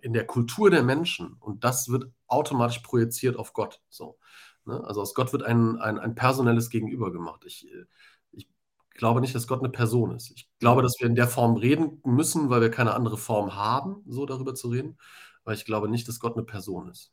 [0.03, 3.81] in der Kultur der Menschen und das wird automatisch projiziert auf Gott.
[3.89, 4.19] So,
[4.65, 4.83] ne?
[4.85, 7.45] Also aus Gott wird ein, ein, ein personelles Gegenüber gemacht.
[7.47, 7.85] Ich, äh,
[8.95, 10.31] glaube nicht, dass Gott eine Person ist.
[10.31, 14.03] Ich glaube, dass wir in der Form reden müssen, weil wir keine andere Form haben,
[14.07, 14.99] so darüber zu reden.
[15.45, 17.13] Aber ich glaube nicht, dass Gott eine Person ist.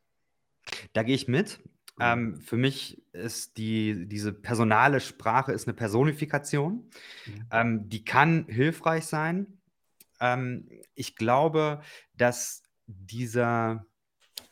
[0.94, 1.60] Da gehe ich mit.
[1.98, 2.02] Mhm.
[2.02, 6.90] Ähm, für mich ist die, diese personale Sprache ist eine Personifikation.
[7.26, 7.46] Mhm.
[7.52, 9.60] Ähm, die kann hilfreich sein.
[10.20, 11.82] Ähm, ich glaube,
[12.16, 13.86] dass dieser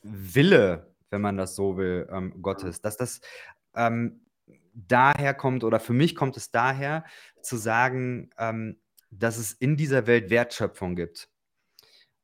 [0.01, 3.21] Wille, wenn man das so will, ähm, Gottes, dass das
[3.75, 4.21] ähm,
[4.87, 7.05] daher kommt, oder für mich kommt es daher,
[7.41, 11.29] zu sagen, ähm, dass es in dieser Welt Wertschöpfung gibt.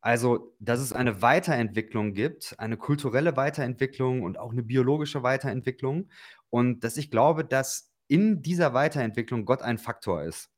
[0.02, 6.10] Also, dass es eine Weiterentwicklung gibt, eine kulturelle Weiterentwicklung und auch eine biologische Weiterentwicklung.
[6.50, 10.52] Und dass ich glaube, dass in dieser Weiterentwicklung Gott ein Faktor ist.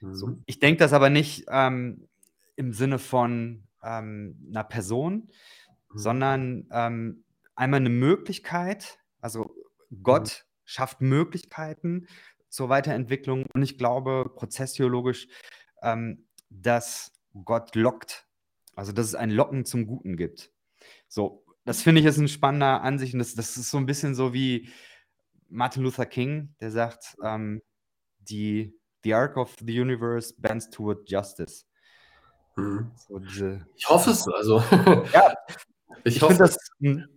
[0.00, 0.42] So, Mhm.
[0.46, 2.08] ich denke das aber nicht ähm,
[2.56, 5.28] im Sinne von ähm, einer Person,
[5.92, 5.98] Mhm.
[5.98, 7.24] sondern ähm,
[7.56, 8.98] einmal eine Möglichkeit.
[9.20, 9.54] Also
[10.02, 12.06] Gott schafft Möglichkeiten
[12.48, 15.28] zur Weiterentwicklung und ich glaube prozesstheologisch,
[15.82, 17.12] ähm, dass
[17.44, 18.26] Gott lockt.
[18.76, 20.50] Also dass es ein Locken zum Guten gibt.
[21.08, 24.14] So, das finde ich ist ein spannender Ansicht und das, das ist so ein bisschen
[24.14, 24.70] so wie
[25.48, 27.62] Martin Luther King, der sagt, ähm,
[28.18, 31.66] die The arc of the universe bends toward justice.
[32.56, 32.90] Mhm.
[32.96, 34.26] So diese, Ich hoffe es.
[34.26, 34.62] Also,
[35.12, 35.34] Ja,
[36.04, 37.13] ich, ich hoffe finde das, hm,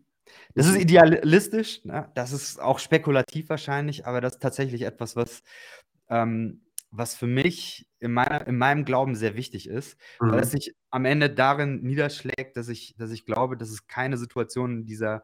[0.57, 2.11] das ist idealistisch, ne?
[2.15, 5.43] das ist auch spekulativ wahrscheinlich, aber das ist tatsächlich etwas, was,
[6.09, 10.43] ähm, was für mich in, meiner, in meinem Glauben sehr wichtig ist, weil Mhm.
[10.43, 14.79] es sich am Ende darin niederschlägt, dass ich, dass ich glaube, dass es keine Situation
[14.79, 15.23] in dieser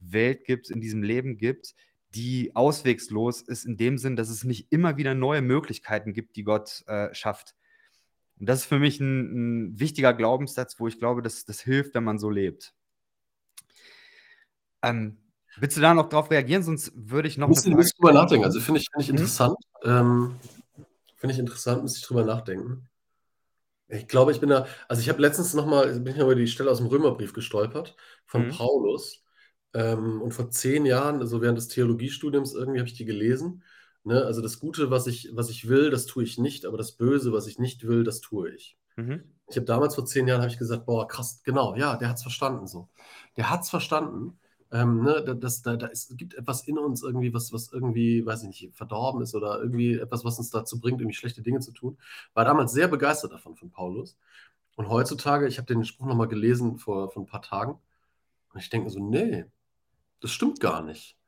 [0.00, 1.74] Welt gibt, in diesem Leben gibt,
[2.14, 6.44] die auswegslos ist, in dem Sinn, dass es nicht immer wieder neue Möglichkeiten gibt, die
[6.44, 7.54] Gott äh, schafft.
[8.38, 11.94] Und das ist für mich ein, ein wichtiger Glaubenssatz, wo ich glaube, dass das hilft,
[11.94, 12.74] wenn man so lebt.
[14.82, 15.16] Ähm,
[15.56, 16.62] willst du da noch drauf reagieren?
[16.62, 18.44] Sonst würde ich noch ich Frage drüber nachdenken.
[18.44, 19.16] Also finde ich, finde ich Mhm.
[19.16, 19.56] interessant.
[19.84, 20.36] Ähm,
[21.16, 22.88] finde ich interessant, muss ich drüber nachdenken.
[23.88, 26.70] Ich glaube, ich bin da, also ich habe letztens nochmal, bin ich über die Stelle
[26.70, 27.94] aus dem Römerbrief gestolpert
[28.26, 28.50] von Mhm.
[28.50, 29.22] Paulus.
[29.74, 33.62] Ähm, und vor zehn Jahren, also während des Theologiestudiums, irgendwie habe ich die gelesen.
[34.04, 34.24] Ne?
[34.24, 37.32] Also das Gute, was ich, was ich will, das tue ich nicht, aber das Böse,
[37.32, 38.78] was ich nicht will, das tue ich.
[38.96, 39.22] Mhm.
[39.48, 42.16] Ich habe damals vor zehn Jahren habe ich gesagt, boah, krass, genau, ja, der hat
[42.16, 42.88] es verstanden so.
[43.36, 44.38] Der hat es verstanden.
[44.72, 48.24] Ähm, ne, da- das, da, da ist, gibt etwas in uns irgendwie, was, was irgendwie,
[48.24, 51.60] weiß ich nicht, verdorben ist oder irgendwie etwas, was uns dazu bringt, irgendwie schlechte Dinge
[51.60, 51.98] zu tun.
[52.34, 54.16] War damals sehr begeistert davon, von Paulus.
[54.76, 57.78] Und heutzutage, ich habe den Spruch nochmal gelesen vor, vor ein paar Tagen.
[58.54, 59.44] Und ich denke so, nee,
[60.20, 61.18] das stimmt gar nicht.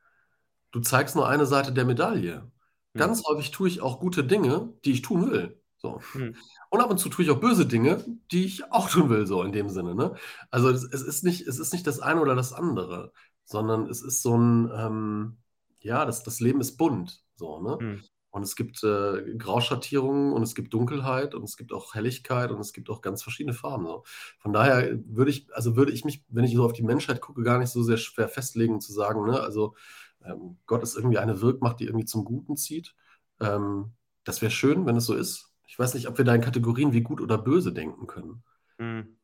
[0.71, 2.51] Du zeigst nur eine Seite der Medaille.
[2.95, 5.61] Ganz häufig tue ich auch gute Dinge, die ich tun will.
[5.79, 6.01] So.
[6.15, 6.37] Mhm.
[6.71, 9.43] Und ab und zu tue ich auch böse Dinge, die ich auch tun will, so
[9.43, 9.95] in dem Sinne.
[9.95, 10.15] Ne?
[10.51, 13.13] Also es, es, ist nicht, es ist nicht das eine oder das andere,
[13.45, 15.37] sondern es ist so ein, ähm,
[15.81, 17.23] ja, das, das Leben ist bunt.
[17.37, 17.79] So, ne?
[17.81, 18.03] Mhm.
[18.31, 22.59] Und es gibt äh, Grauschattierungen und es gibt Dunkelheit und es gibt auch Helligkeit und
[22.59, 23.87] es gibt auch ganz verschiedene Farben.
[23.87, 24.03] So.
[24.41, 27.45] Von daher würde ich, also würde ich mich, wenn ich so auf die Menschheit gucke,
[27.45, 29.39] gar nicht so sehr schwer festlegen zu sagen, ne?
[29.39, 29.77] also
[30.25, 32.97] ähm, Gott ist irgendwie eine Wirkmacht, die irgendwie zum Guten zieht.
[33.41, 33.93] Ähm,
[34.25, 35.53] das wäre schön, wenn es so ist.
[35.69, 38.43] Ich weiß nicht, ob wir da in Kategorien wie gut oder böse denken können.
[38.79, 39.17] Mhm.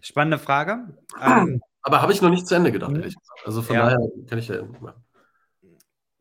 [0.00, 0.96] Spannende Frage.
[1.20, 3.00] Ähm, Aber habe ich noch nicht zu Ende gedacht, Mhm.
[3.00, 3.40] ehrlich gesagt.
[3.44, 3.84] Also von Ja.
[3.90, 4.48] daher kann ich.
[4.48, 4.62] Ja.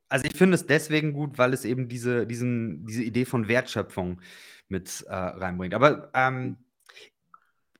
[0.09, 4.21] also ich finde es deswegen gut, weil es eben diese, diesen, diese Idee von Wertschöpfung
[4.67, 5.73] mit äh, reinbringt.
[5.73, 6.57] Aber ähm,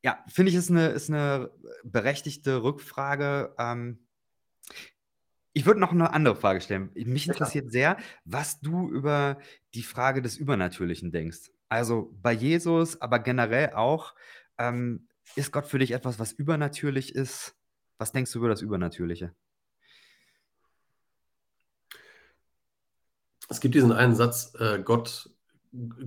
[0.04, 1.52] ja, finde ich, ist eine, ist eine
[1.84, 3.54] berechtigte Rückfrage.
[3.58, 4.00] Ähm,
[5.54, 6.92] ich würde noch eine andere Frage stellen.
[6.96, 9.38] Mich interessiert sehr, was du über
[9.74, 11.52] die Frage des Übernatürlichen denkst.
[11.68, 14.16] Also bei Jesus, aber generell auch,
[14.58, 17.56] ähm, ist Gott für dich etwas, was übernatürlich ist?
[18.02, 19.32] Was denkst du über das Übernatürliche?
[23.48, 25.30] Es gibt diesen einen Satz, äh, Gott,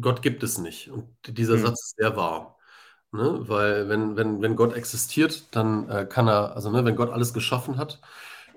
[0.01, 0.91] Gott gibt es nicht.
[0.91, 1.67] Und dieser hm.
[1.67, 2.59] Satz ist sehr wahr.
[3.13, 3.49] Ne?
[3.49, 7.33] Weil wenn, wenn, wenn Gott existiert, dann äh, kann er, also ne, wenn Gott alles
[7.33, 8.01] geschaffen hat,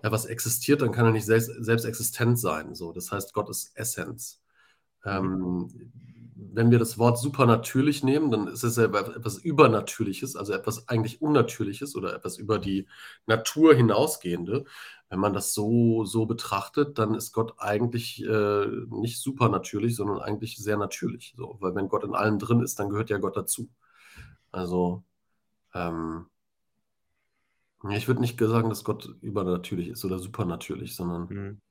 [0.02, 2.74] äh, was existiert, dann kann er nicht selbst, selbst existent sein.
[2.74, 2.92] So.
[2.92, 4.42] Das heißt, Gott ist Essenz.
[5.06, 5.12] Mhm.
[5.12, 5.92] Ähm,
[6.40, 11.22] wenn wir das Wort supernatürlich nehmen, dann ist es ja etwas Übernatürliches, also etwas eigentlich
[11.22, 12.88] Unnatürliches oder etwas über die
[13.26, 14.66] Natur hinausgehende.
[15.10, 20.58] Wenn man das so, so betrachtet, dann ist Gott eigentlich äh, nicht supernatürlich, sondern eigentlich
[20.58, 21.34] sehr natürlich.
[21.38, 21.58] So.
[21.60, 23.70] Weil wenn Gott in allem drin ist, dann gehört ja Gott dazu.
[24.52, 25.04] Also,
[25.74, 26.28] ähm,
[27.90, 31.62] ich würde nicht sagen, dass Gott übernatürlich ist oder supernatürlich, sondern Mhm.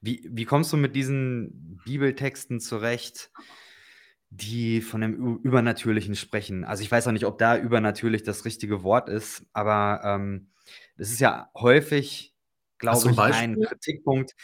[0.00, 3.30] Wie, wie kommst du mit diesen Bibeltexten zurecht,
[4.30, 6.64] die von dem Übernatürlichen sprechen?
[6.64, 10.48] Also ich weiß auch nicht, ob da übernatürlich das richtige Wort ist, aber ähm,
[10.96, 12.34] das ist ja häufig,
[12.78, 13.60] glaube ich, ein?
[13.60, 14.34] Kritikpunkt.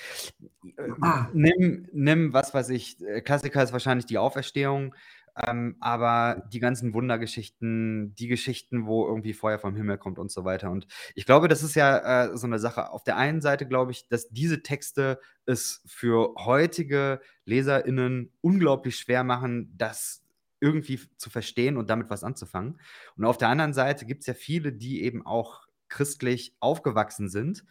[0.76, 4.94] Äh, Nimm, nimm, was weiß ich, äh, Klassiker ist wahrscheinlich die Auferstehung,
[5.36, 10.44] ähm, aber die ganzen Wundergeschichten, die Geschichten, wo irgendwie Feuer vom Himmel kommt und so
[10.44, 10.70] weiter.
[10.70, 12.90] Und ich glaube, das ist ja äh, so eine Sache.
[12.90, 19.24] Auf der einen Seite glaube ich, dass diese Texte es für heutige LeserInnen unglaublich schwer
[19.24, 20.22] machen, das
[20.60, 22.78] irgendwie zu verstehen und damit was anzufangen.
[23.16, 27.64] Und auf der anderen Seite gibt es ja viele, die eben auch christlich aufgewachsen sind,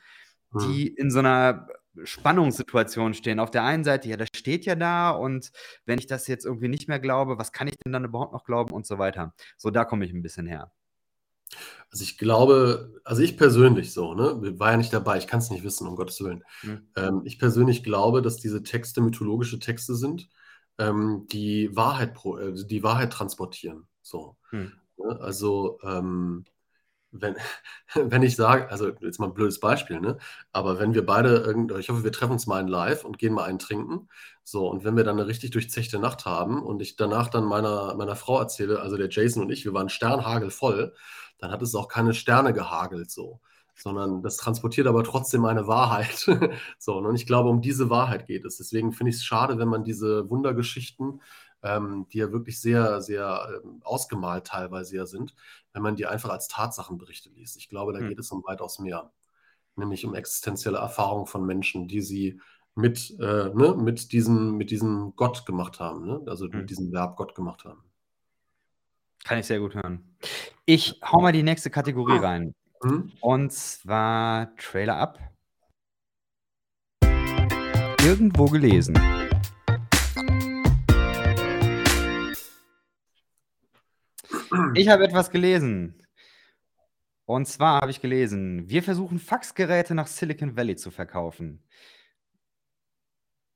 [0.53, 0.59] Hm.
[0.59, 1.67] die in so einer
[2.03, 3.39] Spannungssituation stehen.
[3.39, 5.51] Auf der einen Seite, ja, das steht ja da und
[5.85, 8.45] wenn ich das jetzt irgendwie nicht mehr glaube, was kann ich denn dann überhaupt noch
[8.45, 9.33] glauben und so weiter.
[9.57, 10.71] So, da komme ich ein bisschen her.
[11.89, 15.49] Also ich glaube, also ich persönlich so, ne, war ja nicht dabei, ich kann es
[15.49, 16.43] nicht wissen, um Gottes Willen.
[16.61, 16.87] Hm.
[16.95, 20.29] Ähm, ich persönlich glaube, dass diese Texte mythologische Texte sind,
[20.77, 23.87] ähm, die Wahrheit, pro, äh, die Wahrheit transportieren.
[24.01, 24.37] So.
[24.51, 24.71] Hm.
[24.97, 25.19] Ne?
[25.19, 26.45] Also ähm,
[27.11, 27.35] wenn,
[27.95, 30.17] wenn ich sage, also jetzt mal ein blödes Beispiel, ne?
[30.51, 33.43] Aber wenn wir beide ich hoffe, wir treffen uns mal in live und gehen mal
[33.43, 34.09] einen trinken.
[34.43, 37.95] So, und wenn wir dann eine richtig durchzechte Nacht haben und ich danach dann meiner,
[37.95, 40.93] meiner Frau erzähle, also der Jason und ich, wir waren sternhagelvoll,
[41.37, 43.41] dann hat es auch keine Sterne gehagelt so.
[43.75, 46.29] Sondern das transportiert aber trotzdem eine Wahrheit.
[46.77, 48.57] so, und ich glaube, um diese Wahrheit geht es.
[48.57, 51.21] Deswegen finde ich es schade, wenn man diese Wundergeschichten
[51.63, 55.35] ähm, die ja wirklich sehr, sehr ähm, ausgemalt teilweise ja sind,
[55.73, 57.57] wenn man die einfach als Tatsachenberichte liest.
[57.57, 58.09] Ich glaube, da Hm.
[58.09, 59.11] geht es um weitaus mehr,
[59.75, 62.41] nämlich um existenzielle Erfahrungen von Menschen, die sie
[62.75, 66.21] mit, äh, ne, mit, diesem, mit diesem Gott gemacht haben, ne?
[66.27, 66.59] also Hm.
[66.59, 67.83] mit diesem Verb Gott gemacht haben.
[69.23, 70.17] Kann ich sehr gut hören.
[70.65, 72.55] Ich hau mal die nächste Kategorie rein.
[72.81, 73.11] Hm?
[73.19, 75.19] Und zwar Trailer ab.
[78.03, 78.97] Irgendwo gelesen.
[84.75, 85.95] Ich habe etwas gelesen.
[87.25, 91.63] Und zwar habe ich gelesen, wir versuchen Faxgeräte nach Silicon Valley zu verkaufen.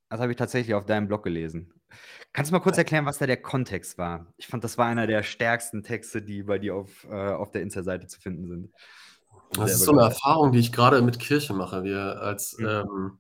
[0.10, 1.74] Das habe ich tatsächlich auf deinem Blog gelesen.
[2.32, 4.28] Kannst du mal kurz erklären, was da der Kontext war?
[4.38, 7.62] Ich fand, das war einer der stärksten Texte, die bei dir auf, äh, auf der
[7.64, 8.70] Insta-Seite zu finden sind.
[9.52, 10.02] Das ist so eine.
[10.04, 11.84] Erfahrung, die ich gerade mit Kirche mache.
[11.84, 12.68] Wir als, Hm.
[12.68, 13.20] ähm,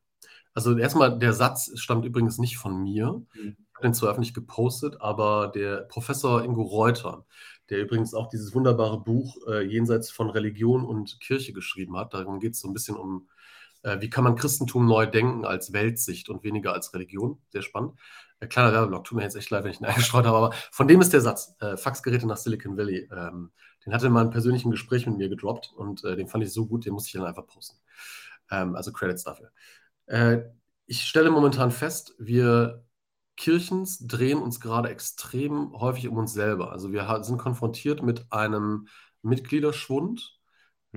[0.53, 3.21] also erstmal, der Satz stammt übrigens nicht von mir.
[3.33, 3.57] Hm.
[3.83, 7.25] Den zwar öffentlich gepostet, aber der Professor Ingo Reuter,
[7.69, 12.39] der übrigens auch dieses wunderbare Buch äh, Jenseits von Religion und Kirche geschrieben hat, darum
[12.39, 13.27] geht es so ein bisschen um,
[13.83, 17.39] äh, wie kann man Christentum neu denken als Weltsicht und weniger als Religion.
[17.49, 17.99] Sehr spannend.
[18.39, 20.87] Äh, kleiner Werbeblock, tut mir jetzt echt leid, wenn ich ihn eingestreut habe, aber von
[20.87, 23.09] dem ist der Satz, äh, Faxgeräte nach Silicon Valley.
[23.11, 23.51] Ähm,
[23.85, 26.51] den hatte mal in einem persönlichen Gespräch mit mir gedroppt und äh, den fand ich
[26.53, 27.77] so gut, den musste ich dann einfach posten.
[28.51, 29.51] Ähm, also Credits dafür.
[30.07, 30.43] Äh,
[30.87, 32.84] ich stelle momentan fest, wir
[33.37, 36.71] Kirchens drehen uns gerade extrem häufig um uns selber.
[36.71, 38.87] Also wir sind konfrontiert mit einem
[39.21, 40.39] Mitgliederschwund,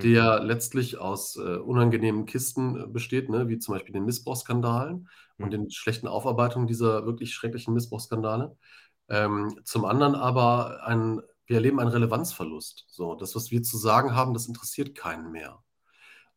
[0.02, 5.08] der letztlich aus äh, unangenehmen Kisten äh, besteht, ne, wie zum Beispiel den Missbrauchsskandalen
[5.40, 5.50] und Hm.
[5.52, 8.56] den schlechten Aufarbeitungen dieser wirklich schrecklichen Missbrauchsskandale.
[9.08, 12.86] Ähm, zum anderen aber ein, wir erleben einen Relevanzverlust.
[12.88, 15.62] So, das, was wir zu sagen haben, das interessiert keinen mehr.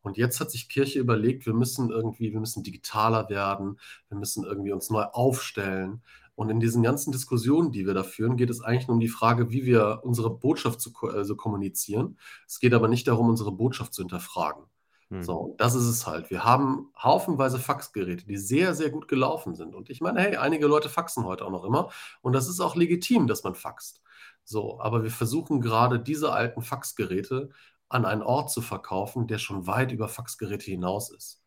[0.02, 4.44] Und jetzt hat sich Kirche überlegt, wir müssen irgendwie, wir müssen digitaler werden, wir müssen
[4.44, 6.02] irgendwie uns neu aufstellen.
[6.36, 9.10] Und in diesen ganzen Diskussionen, die wir da führen, geht es eigentlich nur um die
[9.10, 12.18] Frage, wie wir unsere Botschaft zu, also kommunizieren.
[12.48, 14.64] Es geht aber nicht darum, unsere Botschaft zu hinterfragen.
[15.10, 15.22] Hm.
[15.24, 16.32] So, das ist es halt.
[16.32, 19.76] Wir haben haufenweise Faxgeräte, die sehr, sehr gut gelaufen sind.
[19.76, 21.92] Und ich meine, hey, einige Leute faxen heute auch noch immer.
[22.22, 24.02] Und das ist auch legitim, dass man faxt.
[24.44, 27.50] So, aber wir versuchen gerade diese alten Faxgeräte
[27.94, 31.42] an einen Ort zu verkaufen, der schon weit über Faxgeräte hinaus ist.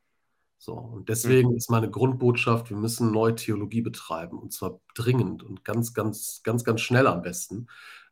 [0.58, 5.64] So, und deswegen ist meine Grundbotschaft, wir müssen neue Theologie betreiben und zwar dringend und
[5.64, 7.66] ganz, ganz, ganz, ganz schnell am besten,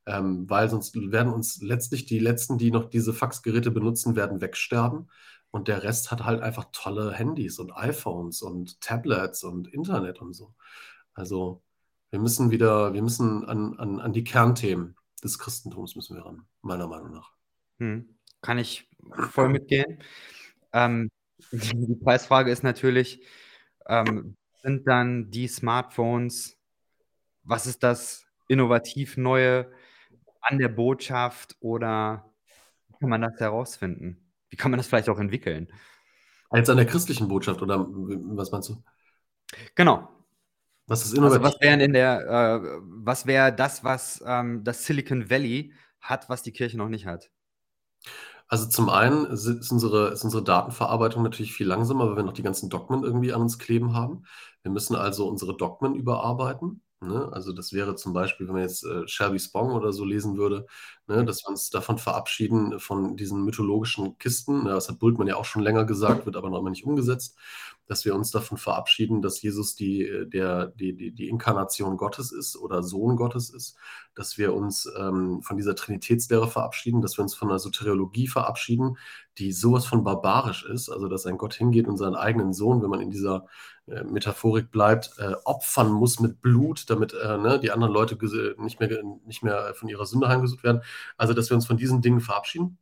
[0.06, 5.08] ähm, weil sonst werden uns letztlich die Letzten, die noch diese Faxgeräte benutzen, werden wegsterben.
[5.50, 10.32] und der Rest hat halt einfach tolle Handys und iPhones und Tablets und Internet und
[10.34, 10.54] so.
[11.14, 11.62] Also
[12.10, 16.46] wir müssen wieder, wir müssen an, an, an die Kernthemen des Christentums müssen wir ran,
[16.62, 17.32] meiner Meinung nach.
[17.78, 18.08] Hm.
[18.40, 18.88] Kann ich
[19.30, 19.98] voll mitgehen.
[20.72, 21.10] Ähm,
[21.52, 23.22] die Preisfrage ist natürlich,
[23.86, 26.56] ähm, sind dann die Smartphones,
[27.42, 29.72] was ist das innovativ Neue
[30.40, 32.30] an der Botschaft oder
[32.88, 34.32] wie kann man das herausfinden?
[34.50, 35.72] Wie kann man das vielleicht auch entwickeln?
[36.50, 38.82] Als an der christlichen Botschaft oder was meinst du?
[39.74, 40.08] Genau.
[40.86, 41.42] Was ist innovativ?
[41.42, 46.28] Also was wäre in der, äh, was wäre das, was ähm, das Silicon Valley hat,
[46.28, 47.30] was die Kirche noch nicht hat?
[48.48, 52.42] Also zum einen ist unsere, ist unsere Datenverarbeitung natürlich viel langsamer, weil wir noch die
[52.42, 54.24] ganzen Dogmen irgendwie an uns kleben haben.
[54.62, 56.82] Wir müssen also unsere Dogmen überarbeiten.
[57.00, 57.30] Ne?
[57.32, 60.66] Also das wäre zum Beispiel, wenn man jetzt äh, Shelby Spong oder so lesen würde,
[61.06, 61.24] ne?
[61.24, 64.64] dass wir uns davon verabschieden, von diesen mythologischen Kisten.
[64.64, 67.36] Das hat Bultmann ja auch schon länger gesagt, wird aber noch immer nicht umgesetzt
[67.92, 72.56] dass wir uns davon verabschieden, dass Jesus die, der, die, die, die Inkarnation Gottes ist
[72.56, 73.76] oder Sohn Gottes ist,
[74.14, 78.96] dass wir uns ähm, von dieser Trinitätslehre verabschieden, dass wir uns von der Soteriologie verabschieden,
[79.38, 82.90] die sowas von barbarisch ist, also dass ein Gott hingeht und seinen eigenen Sohn, wenn
[82.90, 83.46] man in dieser
[83.86, 88.16] äh, Metaphorik bleibt, äh, opfern muss mit Blut, damit äh, ne, die anderen Leute
[88.58, 90.82] nicht mehr, nicht mehr von ihrer Sünde heimgesucht werden.
[91.16, 92.78] Also dass wir uns von diesen Dingen verabschieden.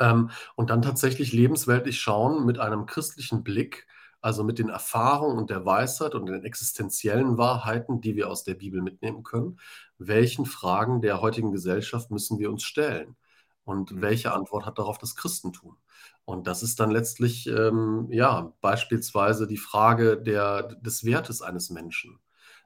[0.00, 3.86] Ähm, und dann tatsächlich lebensweltlich schauen mit einem christlichen Blick,
[4.20, 8.54] also mit den Erfahrungen und der Weisheit und den existenziellen Wahrheiten, die wir aus der
[8.54, 9.60] Bibel mitnehmen können,
[9.98, 13.16] welchen Fragen der heutigen Gesellschaft müssen wir uns stellen?
[13.64, 14.02] Und mhm.
[14.02, 15.76] welche Antwort hat darauf das Christentum?
[16.24, 22.18] Und das ist dann letztlich, ähm, ja, beispielsweise die Frage der, des Wertes eines Menschen.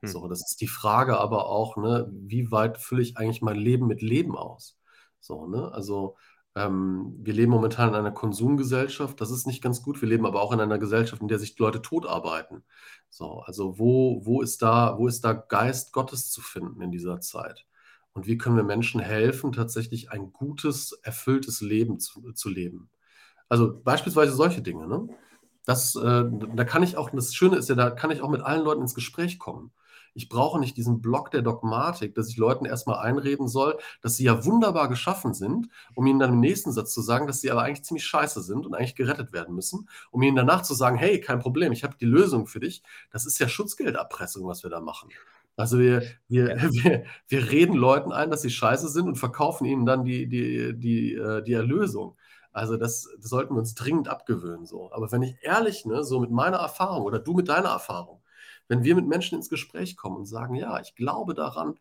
[0.04, 3.86] So, das ist die Frage aber auch, ne, wie weit fülle ich eigentlich mein Leben
[3.86, 4.78] mit Leben aus?
[5.20, 6.16] So, ne, also
[6.54, 10.02] ähm, wir leben momentan in einer Konsumgesellschaft, das ist nicht ganz gut.
[10.02, 12.64] Wir leben aber auch in einer Gesellschaft, in der sich Leute totarbeiten.
[13.10, 17.20] So, also wo, wo, ist da, wo ist da Geist Gottes zu finden in dieser
[17.20, 17.66] Zeit?
[18.12, 22.90] Und wie können wir Menschen helfen, tatsächlich ein gutes, erfülltes Leben zu, zu leben?
[23.48, 24.86] Also beispielsweise solche Dinge.
[24.86, 25.08] Ne?
[25.64, 28.42] Das, äh, da kann ich auch, das Schöne ist ja, da kann ich auch mit
[28.42, 29.72] allen Leuten ins Gespräch kommen.
[30.14, 34.24] Ich brauche nicht diesen Block der Dogmatik, dass ich Leuten erstmal einreden soll, dass sie
[34.24, 37.62] ja wunderbar geschaffen sind, um ihnen dann im nächsten Satz zu sagen, dass sie aber
[37.62, 41.20] eigentlich ziemlich scheiße sind und eigentlich gerettet werden müssen, um ihnen danach zu sagen, hey,
[41.20, 42.82] kein Problem, ich habe die Lösung für dich.
[43.10, 45.10] Das ist ja Schutzgelderpressung, was wir da machen.
[45.56, 49.86] Also wir, wir, wir, wir reden Leuten ein, dass sie scheiße sind und verkaufen ihnen
[49.86, 52.16] dann die, die, die, äh, die Erlösung.
[52.52, 54.66] Also das, das sollten wir uns dringend abgewöhnen.
[54.66, 54.92] So.
[54.92, 58.21] Aber wenn ich ehrlich, ne, so mit meiner Erfahrung oder du mit deiner Erfahrung,
[58.68, 61.78] wenn wir mit Menschen ins Gespräch kommen und sagen, ja, ich glaube daran,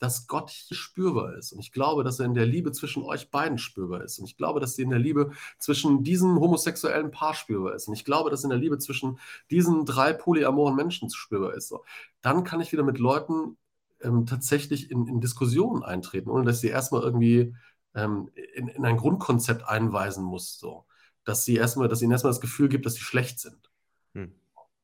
[0.00, 1.52] dass Gott hier spürbar ist.
[1.52, 4.18] Und ich glaube, dass er in der Liebe zwischen euch beiden spürbar ist.
[4.18, 7.86] Und ich glaube, dass sie in der Liebe zwischen diesem homosexuellen Paar spürbar ist.
[7.86, 9.18] Und ich glaube, dass in der Liebe zwischen
[9.50, 11.68] diesen drei polyamoren Menschen spürbar ist.
[11.68, 11.84] So.
[12.22, 13.58] Dann kann ich wieder mit Leuten
[14.00, 17.54] ähm, tatsächlich in, in, Diskussionen eintreten, ohne dass sie erstmal irgendwie
[17.94, 20.58] ähm, in, in, ein Grundkonzept einweisen muss.
[20.58, 20.86] So.
[21.24, 23.69] Dass sie erstmal, dass ihnen erstmal das Gefühl gibt, dass sie schlecht sind.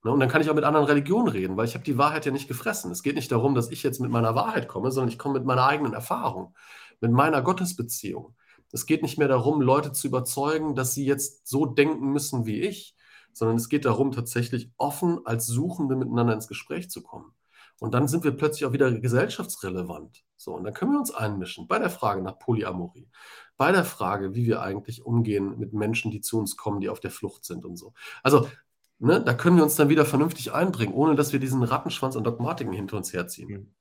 [0.06, 2.24] Ne, und dann kann ich auch mit anderen Religionen reden, weil ich habe die Wahrheit
[2.26, 2.92] ja nicht gefressen.
[2.92, 5.44] Es geht nicht darum, dass ich jetzt mit meiner Wahrheit komme, sondern ich komme mit
[5.44, 6.54] meiner eigenen Erfahrung,
[7.00, 8.36] mit meiner Gottesbeziehung.
[8.70, 12.60] Es geht nicht mehr darum, Leute zu überzeugen, dass sie jetzt so denken müssen wie
[12.60, 12.94] ich,
[13.32, 17.32] sondern es geht darum, tatsächlich offen als Suchende miteinander ins Gespräch zu kommen.
[17.80, 20.24] Und dann sind wir plötzlich auch wieder gesellschaftsrelevant.
[20.36, 23.08] So, und dann können wir uns einmischen bei der Frage nach Polyamorie,
[23.56, 27.00] bei der Frage, wie wir eigentlich umgehen mit Menschen, die zu uns kommen, die auf
[27.00, 27.92] der Flucht sind und so.
[28.22, 28.48] Also
[28.98, 32.24] Ne, da können wir uns dann wieder vernünftig einbringen, ohne dass wir diesen Rattenschwanz an
[32.24, 33.74] Dogmatiken hinter uns herziehen.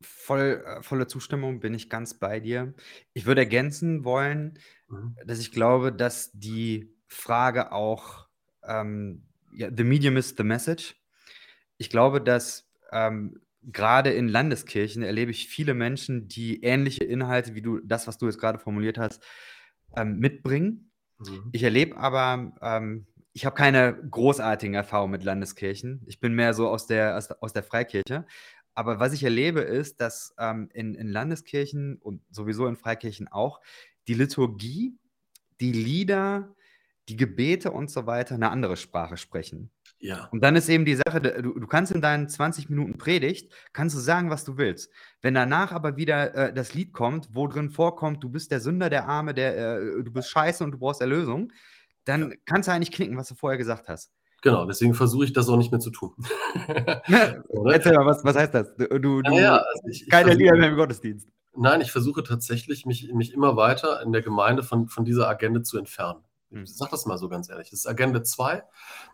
[0.00, 2.74] Voll, äh, volle Zustimmung, bin ich ganz bei dir.
[3.12, 5.16] Ich würde ergänzen wollen, mhm.
[5.24, 8.28] dass ich glaube, dass die Frage auch,
[8.62, 10.94] ähm, ja, the medium is the message.
[11.76, 17.62] Ich glaube, dass ähm, gerade in Landeskirchen erlebe ich viele Menschen, die ähnliche Inhalte, wie
[17.62, 19.24] du das, was du jetzt gerade formuliert hast,
[19.96, 20.92] ähm, mitbringen.
[21.18, 21.50] Mhm.
[21.52, 23.06] Ich erlebe aber ähm,
[23.36, 26.00] ich habe keine großartigen Erfahrungen mit Landeskirchen.
[26.06, 28.24] Ich bin mehr so aus der, aus, der Freikirche.
[28.72, 33.60] Aber was ich erlebe, ist, dass ähm, in, in Landeskirchen und sowieso in Freikirchen auch
[34.08, 34.96] die Liturgie,
[35.60, 36.54] die Lieder,
[37.10, 39.70] die Gebete und so weiter eine andere Sprache sprechen.
[39.98, 40.28] Ja.
[40.32, 43.94] Und dann ist eben die Sache, du, du kannst in deinen 20 Minuten Predigt, kannst
[43.96, 44.90] du sagen, was du willst.
[45.20, 48.88] Wenn danach aber wieder äh, das Lied kommt, wo drin vorkommt, du bist der Sünder,
[48.88, 51.52] der Arme, der, äh, du bist scheiße und du brauchst Erlösung,
[52.06, 52.36] dann ja.
[52.46, 54.10] kannst du eigentlich knicken, was du vorher gesagt hast.
[54.42, 56.14] Genau, deswegen versuche ich das auch nicht mehr zu tun.
[56.66, 58.74] Erzähl mal, was, was heißt das?
[58.76, 61.28] Du, du ja, also ich, keine ich Lieder mehr im Gottesdienst.
[61.56, 65.62] Nein, ich versuche tatsächlich, mich, mich immer weiter in der Gemeinde von, von dieser Agenda
[65.62, 66.20] zu entfernen.
[66.50, 66.66] Ich hm.
[66.66, 67.70] sage das mal so ganz ehrlich.
[67.70, 68.62] Das ist Agenda 2,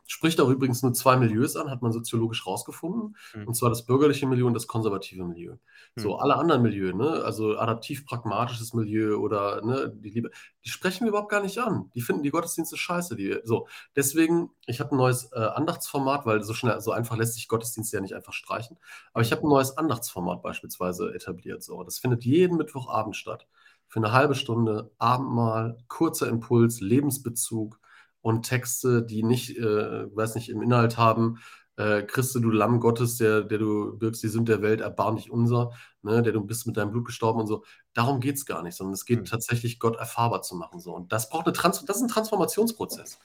[0.07, 3.17] spricht auch übrigens nur zwei Milieus an, hat man soziologisch rausgefunden.
[3.35, 3.49] Mhm.
[3.49, 5.53] Und zwar das bürgerliche Milieu und das konservative Milieu.
[5.53, 6.01] Mhm.
[6.01, 10.31] So, alle anderen Milieu, ne, also adaptiv-pragmatisches Milieu oder ne, die Liebe,
[10.65, 11.91] die sprechen wir überhaupt gar nicht an.
[11.95, 13.17] Die finden die Gottesdienste scheiße.
[13.17, 13.67] Die, so,
[13.97, 17.97] deswegen, ich habe ein neues äh, Andachtsformat, weil so schnell, so einfach lässt sich Gottesdienste
[17.97, 18.77] ja nicht einfach streichen.
[19.15, 21.63] Aber ich habe ein neues Andachtsformat beispielsweise etabliert.
[21.63, 23.47] So, das findet jeden Mittwochabend statt
[23.93, 27.79] für eine halbe Stunde Abendmahl, kurzer Impuls, Lebensbezug
[28.23, 31.41] und Texte, die nicht, äh, weiß nicht, im Inhalt haben,
[31.77, 35.31] äh, Christe, du Lamm Gottes, der, der du birgst die Sünde der Welt, erbarm dich
[35.31, 37.65] unser, ne, der du bist mit deinem Blut gestorben und so.
[37.93, 39.25] Darum geht es gar nicht, sondern es geht mhm.
[39.27, 40.81] tatsächlich, Gott erfahrbar zu machen.
[40.81, 40.95] So.
[40.95, 43.19] Und das braucht eine Trans das ist ein Transformationsprozess.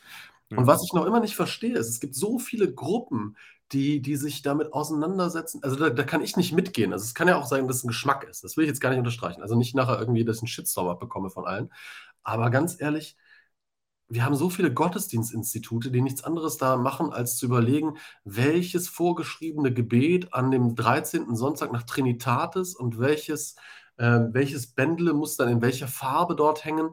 [0.50, 0.58] Mhm.
[0.58, 3.38] Und was ich noch immer nicht verstehe, ist, es gibt so viele Gruppen,
[3.72, 5.62] die, die sich damit auseinandersetzen.
[5.64, 6.94] Also da, da, kann ich nicht mitgehen.
[6.94, 8.44] Also es kann ja auch sein, dass es ein Geschmack ist.
[8.44, 9.42] Das will ich jetzt gar nicht unterstreichen.
[9.42, 11.72] Also nicht nachher irgendwie, dass ich einen Shitstorm abbekomme von allen.
[12.24, 13.18] Aber ganz ehrlich,
[14.10, 19.74] wir haben so viele Gottesdienstinstitute, die nichts anderes da machen, als zu überlegen, welches vorgeschriebene
[19.74, 21.36] Gebet an dem 13.
[21.36, 23.56] Sonntag nach Trinitatis und welches,
[23.98, 26.92] äh, welches Bändle muss dann in welcher Farbe dort hängen.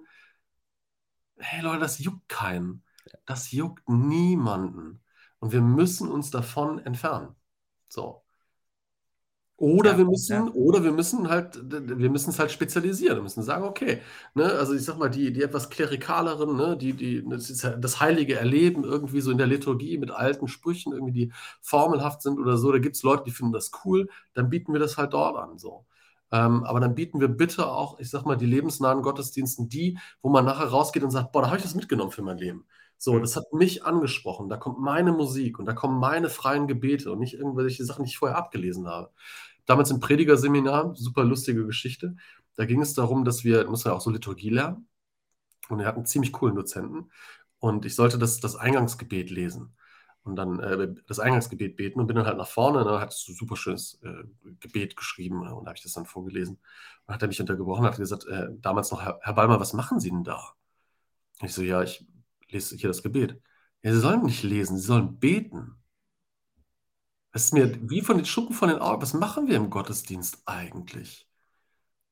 [1.38, 2.82] Hey Leute, das juckt keinen.
[3.26, 5.03] Das juckt niemanden.
[5.40, 7.34] Und wir müssen uns davon entfernen.
[7.88, 8.24] So.
[9.56, 10.52] Oder ja, wir müssen, ja.
[10.52, 13.18] oder wir müssen halt, wir müssen es halt spezialisieren.
[13.18, 14.00] Wir müssen sagen, okay,
[14.34, 18.82] ne, also ich sag mal, die, die etwas klerikaleren, ne, die, die, das, heilige Erleben
[18.82, 21.32] irgendwie so in der Liturgie mit alten Sprüchen, irgendwie, die
[21.62, 24.80] formelhaft sind oder so, da gibt es Leute, die finden das cool, dann bieten wir
[24.80, 25.56] das halt dort an.
[25.56, 25.86] So.
[26.32, 30.30] Ähm, aber dann bieten wir bitte auch, ich sag mal, die lebensnahen Gottesdiensten, die, wo
[30.30, 32.66] man nachher rausgeht und sagt, boah, da habe ich das mitgenommen für mein Leben.
[33.04, 34.48] So, das hat mich angesprochen.
[34.48, 38.08] Da kommt meine Musik und da kommen meine freien Gebete und nicht irgendwelche Sachen, die
[38.08, 39.10] ich vorher abgelesen habe.
[39.66, 42.16] Damals im Predigerseminar, super lustige Geschichte.
[42.56, 44.88] Da ging es darum, dass wir, muss ja auch so Liturgie lernen.
[45.68, 47.10] Und wir hatten einen ziemlich coolen Dozenten.
[47.58, 49.76] Und ich sollte das, das Eingangsgebet lesen.
[50.22, 52.78] Und dann äh, das Eingangsgebet beten und bin dann halt nach vorne.
[52.78, 54.24] Und dann hat es ein super schönes äh,
[54.60, 55.42] Gebet geschrieben.
[55.42, 56.58] Und da habe ich das dann vorgelesen.
[57.06, 60.00] Und hat er mich untergebrochen und hat gesagt, äh, damals noch, Herr, Ballmer, was machen
[60.00, 60.54] Sie denn da?
[61.42, 62.06] ich so, ja, ich
[62.54, 63.40] lese hier das Gebet.
[63.82, 65.76] Ja, sie sollen nicht lesen, sie sollen beten.
[67.32, 69.02] Es ist mir wie von den Schuppen von den Augen.
[69.02, 71.28] Was machen wir im Gottesdienst eigentlich?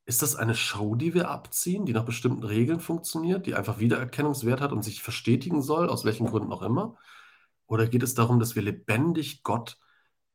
[0.05, 4.59] Ist das eine Show, die wir abziehen, die nach bestimmten Regeln funktioniert, die einfach Wiedererkennungswert
[4.59, 6.97] hat und sich verstetigen soll, aus welchen Gründen auch immer?
[7.67, 9.79] Oder geht es darum, dass wir lebendig Gott,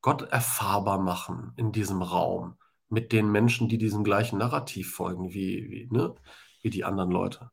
[0.01, 2.57] Gott erfahrbar machen in diesem Raum
[2.89, 6.15] mit den Menschen, die diesem gleichen Narrativ folgen wie, wie, ne,
[6.63, 7.51] wie die anderen Leute?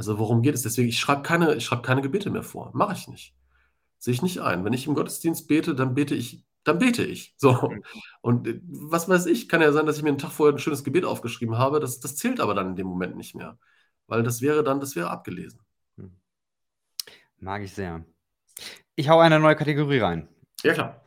[0.00, 0.62] Also worum geht es?
[0.62, 2.70] Deswegen, ich schreibe keine, schreib keine Gebete mehr vor.
[2.72, 3.34] Mache ich nicht.
[3.98, 4.64] Sehe ich nicht ein.
[4.64, 7.34] Wenn ich im Gottesdienst bete, dann bete ich, dann bete ich.
[7.36, 7.68] So.
[7.68, 7.84] Mhm.
[8.22, 10.58] Und äh, was weiß ich, kann ja sein, dass ich mir einen Tag vorher ein
[10.58, 11.80] schönes Gebet aufgeschrieben habe.
[11.80, 13.58] Das, das zählt aber dann in dem Moment nicht mehr.
[14.06, 15.60] Weil das wäre dann, das wäre abgelesen.
[15.98, 16.16] Hm.
[17.38, 18.02] Mag ich sehr.
[18.96, 20.28] Ich hau eine neue Kategorie rein.
[20.62, 21.04] Ja, klar.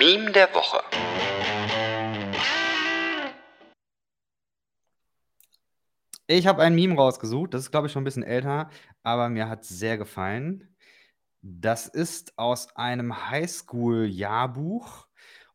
[0.00, 0.82] Meme der Woche.
[6.30, 7.54] Ich habe ein Meme rausgesucht.
[7.54, 8.68] Das ist, glaube ich, schon ein bisschen älter,
[9.02, 10.76] aber mir hat es sehr gefallen.
[11.40, 15.06] Das ist aus einem Highschool-Jahrbuch.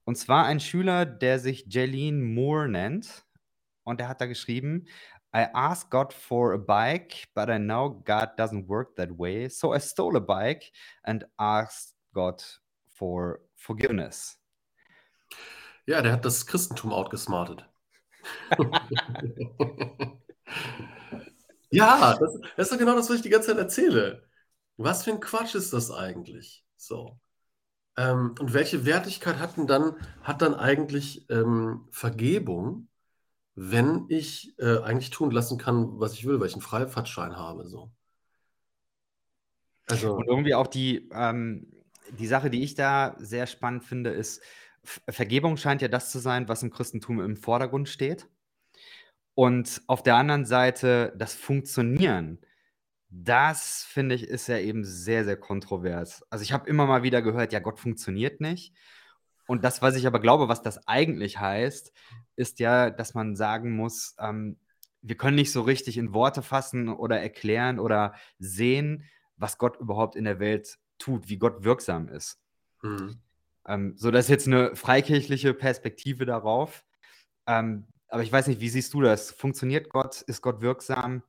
[0.04, 3.24] Und zwar ein Schüler, der sich Jaleen Moore nennt.
[3.84, 4.88] Und der hat da geschrieben:
[5.36, 9.48] I asked God for a bike, but I know God doesn't work that way.
[9.50, 10.72] So I stole a bike
[11.04, 12.44] and asked God
[12.88, 14.40] for forgiveness.
[15.86, 17.70] Ja, der hat das Christentum outgesmartet.
[21.70, 24.24] Ja, das, das ist doch genau das, was ich die ganze Zeit erzähle.
[24.78, 26.64] Was für ein Quatsch ist das eigentlich?
[26.78, 27.20] So.
[27.98, 32.88] Ähm, und welche Wertigkeit hat denn dann, hat dann eigentlich ähm, Vergebung,
[33.56, 37.68] wenn ich äh, eigentlich tun lassen kann, was ich will, weil ich einen Freifahrtschein habe?
[37.68, 37.92] So.
[39.88, 41.68] Also, und irgendwie auch die, ähm,
[42.18, 44.42] die Sache, die ich da sehr spannend finde, ist,
[44.84, 48.28] Vergebung scheint ja das zu sein, was im Christentum im Vordergrund steht.
[49.36, 52.40] Und auf der anderen Seite das Funktionieren,
[53.10, 56.24] das finde ich, ist ja eben sehr, sehr kontrovers.
[56.30, 58.74] Also ich habe immer mal wieder gehört, ja, Gott funktioniert nicht.
[59.48, 61.92] Und das, was ich aber glaube, was das eigentlich heißt,
[62.36, 64.58] ist ja, dass man sagen muss, ähm,
[65.02, 69.04] wir können nicht so richtig in Worte fassen oder erklären oder sehen,
[69.36, 72.40] was Gott überhaupt in der Welt tut, wie Gott wirksam ist.
[72.82, 73.20] Mhm.
[73.68, 76.86] Ähm, so, das ist jetzt eine freikirchliche Perspektive darauf.
[77.46, 79.32] Ähm, aber ich weiß nicht, wie siehst du das?
[79.32, 80.22] Funktioniert Gott?
[80.22, 81.24] Ist Gott wirksam?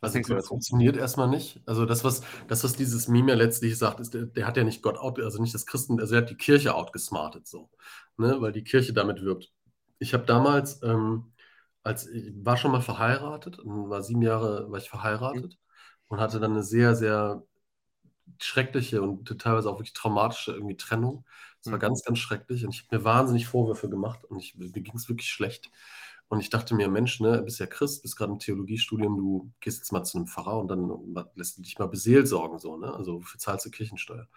[0.00, 1.60] Was also das funktioniert erstmal nicht.
[1.66, 4.64] Also das, was, das, was dieses Meme ja letztlich sagt, ist, der, der, hat ja
[4.64, 7.68] nicht Gott out, also nicht das Christen, also er hat die Kirche outgesmartet so,
[8.16, 9.52] ne, weil die Kirche damit wirkt.
[9.98, 11.32] Ich habe damals ähm,
[11.82, 14.88] als ich war schon mal verheiratet, war sieben Jahre war ich Mhm.
[14.90, 15.58] verheiratet
[16.08, 17.42] und hatte dann eine sehr, sehr
[18.38, 21.24] schreckliche und teilweise auch wirklich traumatische irgendwie Trennung.
[21.62, 21.80] Es war Mhm.
[21.80, 25.08] ganz, ganz schrecklich und ich habe mir wahnsinnig Vorwürfe gemacht und ich, mir ging es
[25.08, 25.70] wirklich schlecht.
[26.28, 29.78] Und ich dachte mir, Mensch, ne, bist ja Christ, bist gerade im Theologiestudium, du gehst
[29.78, 30.88] jetzt mal zu einem Pfarrer und dann
[31.34, 32.92] lässt du dich mal beseelsorgen, so, ne?
[32.94, 34.28] Also wofür zahlst du Kirchensteuer?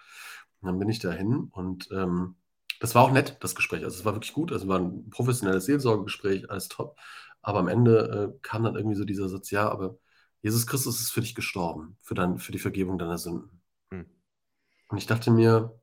[0.62, 2.36] Und dann bin ich dahin und ähm,
[2.80, 3.84] das war auch nett, das Gespräch.
[3.84, 6.98] Also es war wirklich gut, also es war ein professionelles Seelsorgegespräch, alles top.
[7.42, 9.98] Aber am Ende äh, kam dann irgendwie so dieser Satz, ja, aber
[10.42, 13.62] Jesus Christus ist für dich gestorben, für, dein, für die Vergebung deiner Sünden.
[13.92, 14.04] Hm.
[14.88, 15.80] Und ich dachte mir,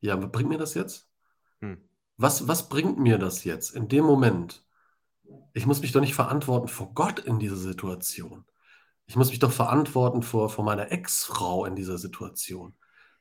[0.00, 1.08] ja, was bringt mir das jetzt?
[1.60, 1.78] Hm.
[2.16, 4.64] Was, was bringt mir das jetzt in dem Moment?
[5.54, 8.44] Ich muss mich doch nicht verantworten vor Gott in dieser Situation.
[9.06, 12.74] Ich muss mich doch verantworten vor, vor meiner Ex-Frau in dieser Situation.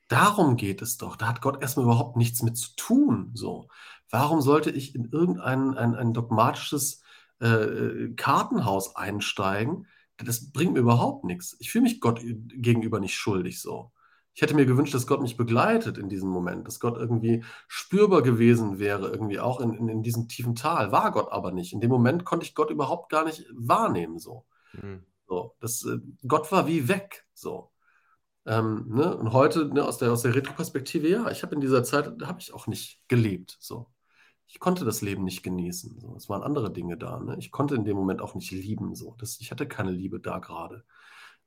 [0.08, 1.16] Darum geht es doch.
[1.16, 3.32] Da hat Gott erstmal überhaupt nichts mit zu tun.
[3.34, 3.68] So.
[4.10, 7.02] Warum sollte ich in irgendein ein, ein dogmatisches
[7.40, 9.88] äh, Kartenhaus einsteigen?
[10.18, 11.56] Das bringt mir überhaupt nichts.
[11.60, 13.92] Ich fühle mich Gott gegenüber nicht schuldig so.
[14.38, 18.22] Ich hätte mir gewünscht, dass Gott mich begleitet in diesem Moment, dass Gott irgendwie spürbar
[18.22, 20.92] gewesen wäre, irgendwie auch in, in, in diesem tiefen Tal.
[20.92, 21.74] War Gott aber nicht.
[21.74, 24.20] In dem Moment konnte ich Gott überhaupt gar nicht wahrnehmen.
[24.20, 24.46] So.
[24.74, 25.04] Hm.
[25.28, 27.26] So, das, äh, Gott war wie weg.
[27.34, 27.72] So.
[28.46, 29.18] Ähm, ne?
[29.18, 32.28] Und heute ne, aus der, aus der Retroperspektive, ja, ich habe in dieser Zeit, da
[32.28, 33.58] habe ich auch nicht gelebt.
[33.60, 33.88] So.
[34.46, 36.00] Ich konnte das Leben nicht genießen.
[36.00, 36.16] So.
[36.16, 37.20] Es waren andere Dinge da.
[37.20, 37.38] Ne?
[37.40, 38.94] Ich konnte in dem Moment auch nicht lieben.
[38.94, 39.16] So.
[39.18, 40.86] Das, ich hatte keine Liebe da gerade.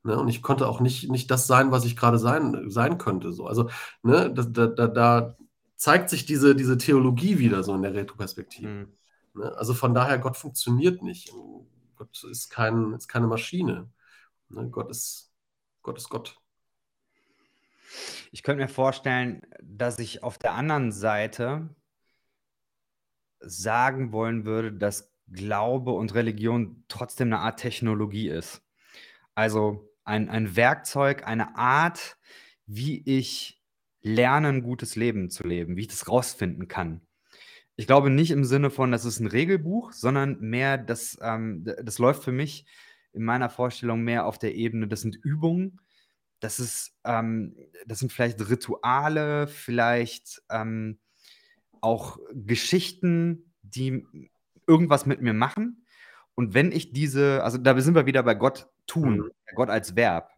[0.02, 0.18] Ne?
[0.18, 3.32] Und ich konnte auch nicht, nicht das sein, was ich gerade sein, sein könnte.
[3.32, 3.46] So.
[3.46, 3.70] Also
[4.02, 5.36] ne, da, da, da,
[5.76, 8.68] zeigt sich diese, diese Theologie wieder so in der Retroperspektive.
[8.68, 8.92] Hm.
[9.34, 9.56] Ne?
[9.56, 11.32] Also von daher, Gott funktioniert nicht.
[11.96, 13.90] Gott ist, kein, ist keine Maschine.
[14.50, 14.68] Ne?
[14.68, 15.32] Gott, ist,
[15.82, 16.36] Gott ist Gott.
[18.30, 21.74] Ich könnte mir vorstellen, dass ich auf der anderen Seite
[23.40, 28.62] sagen wollen würde, dass Glaube und Religion trotzdem eine Art Technologie ist.
[29.34, 32.18] Also ein, ein Werkzeug, eine Art,
[32.66, 33.62] wie ich
[34.02, 37.00] lerne, ein gutes Leben zu leben, wie ich das rausfinden kann.
[37.76, 41.98] Ich glaube nicht im Sinne von, das ist ein Regelbuch, sondern mehr, das, ähm, das
[41.98, 42.66] läuft für mich
[43.12, 45.80] in meiner Vorstellung mehr auf der Ebene, das sind Übungen,
[46.40, 47.54] das, ist, ähm,
[47.86, 50.98] das sind vielleicht Rituale, vielleicht ähm,
[51.80, 54.06] auch Geschichten, die
[54.66, 55.86] irgendwas mit mir machen.
[56.34, 59.30] Und wenn ich diese, also da sind wir wieder bei Gott tun, Mhm.
[59.54, 60.30] Gott als Verb.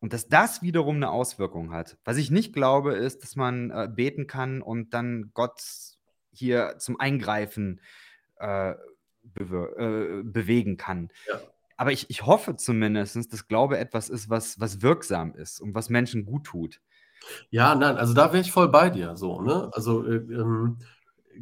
[0.00, 1.96] Und dass das wiederum eine Auswirkung hat.
[2.04, 5.62] Was ich nicht glaube, ist, dass man äh, beten kann und dann Gott
[6.30, 7.80] hier zum Eingreifen
[8.36, 8.74] äh,
[9.22, 11.08] bewe äh, bewegen kann.
[11.26, 11.40] Ja.
[11.76, 15.88] Aber ich, ich hoffe zumindest, dass Glaube etwas ist, was, was wirksam ist und was
[15.88, 16.80] Menschen gut tut.
[17.50, 19.16] Ja, nein, also da wäre ich voll bei dir.
[19.16, 19.70] So, ne?
[19.72, 20.78] Also äh, ähm,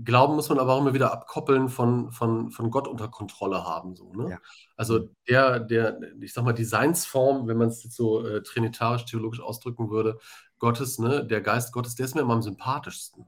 [0.05, 3.95] Glauben muss man aber auch immer wieder abkoppeln von, von, von Gott unter Kontrolle haben.
[3.95, 4.30] So, ne?
[4.30, 4.38] Ja.
[4.76, 9.05] Also der, der, ich sag mal, die Seinsform, wenn man es jetzt so äh, trinitarisch,
[9.05, 10.18] theologisch ausdrücken würde,
[10.59, 13.26] Gottes, ne, der Geist Gottes, der ist mir immer am sympathischsten.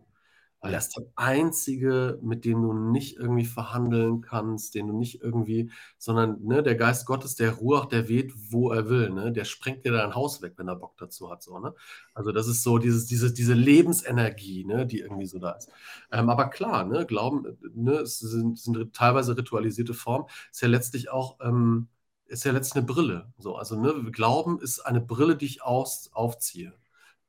[0.64, 5.20] Weil das ist der einzige, mit dem du nicht irgendwie verhandeln kannst, den du nicht
[5.20, 9.30] irgendwie, sondern ne, der Geist Gottes, der Ruach, der weht, wo er will, ne?
[9.30, 11.42] Der sprengt dir dein Haus weg, wenn er Bock dazu hat.
[11.42, 11.74] So, ne?
[12.14, 15.68] Also das ist so dieses, diese, diese Lebensenergie, ne, die irgendwie so da ist.
[16.10, 21.10] Ähm, aber klar, ne, Glauben, ne, es sind, sind teilweise ritualisierte Formen, ist ja letztlich
[21.10, 21.88] auch, ähm,
[22.24, 23.32] ist ja letztlich eine Brille.
[23.36, 26.72] So, also ne, Glauben ist eine Brille, die ich aus, aufziehe.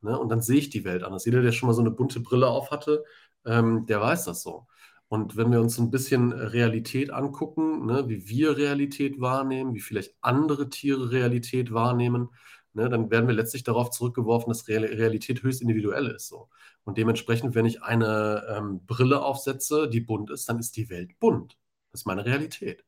[0.05, 0.17] Ne?
[0.17, 1.25] Und dann sehe ich die Welt anders.
[1.25, 3.03] Jeder, der schon mal so eine bunte Brille auf hatte,
[3.45, 4.67] ähm, der weiß das so.
[5.07, 10.15] Und wenn wir uns ein bisschen Realität angucken, ne, wie wir Realität wahrnehmen, wie vielleicht
[10.21, 12.29] andere Tiere Realität wahrnehmen,
[12.73, 16.27] ne, dann werden wir letztlich darauf zurückgeworfen, dass Real Realität höchst individuell ist.
[16.27, 16.49] So.
[16.83, 21.17] Und dementsprechend, wenn ich eine ähm, Brille aufsetze, die bunt ist, dann ist die Welt
[21.19, 21.57] bunt.
[21.91, 22.83] Das ist meine Realität.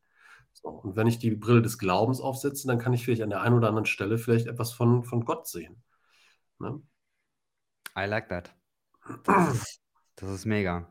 [0.54, 0.70] So.
[0.70, 3.56] Und wenn ich die Brille des Glaubens aufsetze, dann kann ich vielleicht an der einen
[3.56, 5.84] oder anderen Stelle vielleicht etwas von, von Gott sehen.
[6.60, 6.82] Ne?
[7.98, 8.54] I like that.
[10.20, 10.88] Das ist, mega.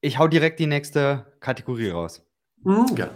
[0.00, 2.26] Ich hau direkt die nächste Kategorie raus.
[2.64, 3.14] Mhm, gerne.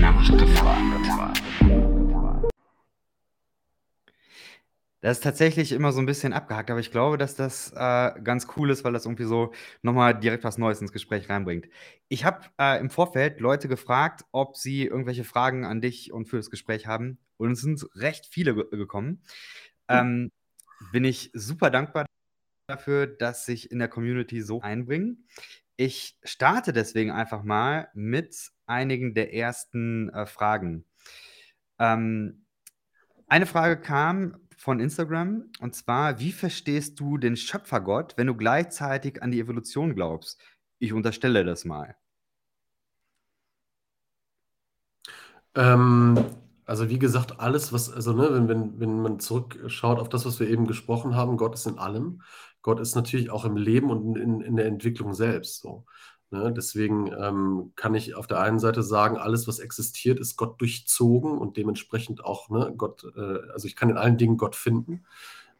[0.00, 1.42] Nachgefragt.
[5.00, 8.46] Das ist tatsächlich immer so ein bisschen abgehackt, aber ich glaube, dass das äh, ganz
[8.56, 9.52] cool ist, weil das irgendwie so
[9.82, 11.66] nochmal direkt was Neues ins Gespräch reinbringt.
[12.06, 16.36] Ich habe äh, im Vorfeld Leute gefragt, ob sie irgendwelche Fragen an dich und für
[16.36, 17.18] das Gespräch haben.
[17.36, 19.24] Und es sind recht viele ge gekommen.
[19.88, 20.30] Ähm,
[20.92, 22.06] bin ich super dankbar
[22.66, 25.26] dafür, dass sich in der Community so einbringen.
[25.76, 30.84] Ich starte deswegen einfach mal mit einigen der ersten äh, Fragen.
[31.78, 32.44] Ähm,
[33.26, 35.50] eine Frage kam von Instagram.
[35.60, 40.40] Und zwar, wie verstehst du den Schöpfergott, wenn du gleichzeitig an die Evolution glaubst?
[40.78, 41.96] Ich unterstelle das mal.
[45.54, 46.24] Ähm,
[46.70, 50.38] also wie gesagt, alles, was, also ne, wenn, wenn, wenn man zurückschaut auf das, was
[50.38, 52.22] wir eben gesprochen haben, Gott ist in allem.
[52.62, 55.62] Gott ist natürlich auch im Leben und in, in der Entwicklung selbst.
[55.62, 55.84] So.
[56.30, 56.52] Ne?
[56.56, 61.38] Deswegen ähm, kann ich auf der einen Seite sagen, alles, was existiert, ist Gott durchzogen
[61.38, 65.04] und dementsprechend auch ne, Gott, äh, also ich kann in allen Dingen Gott finden.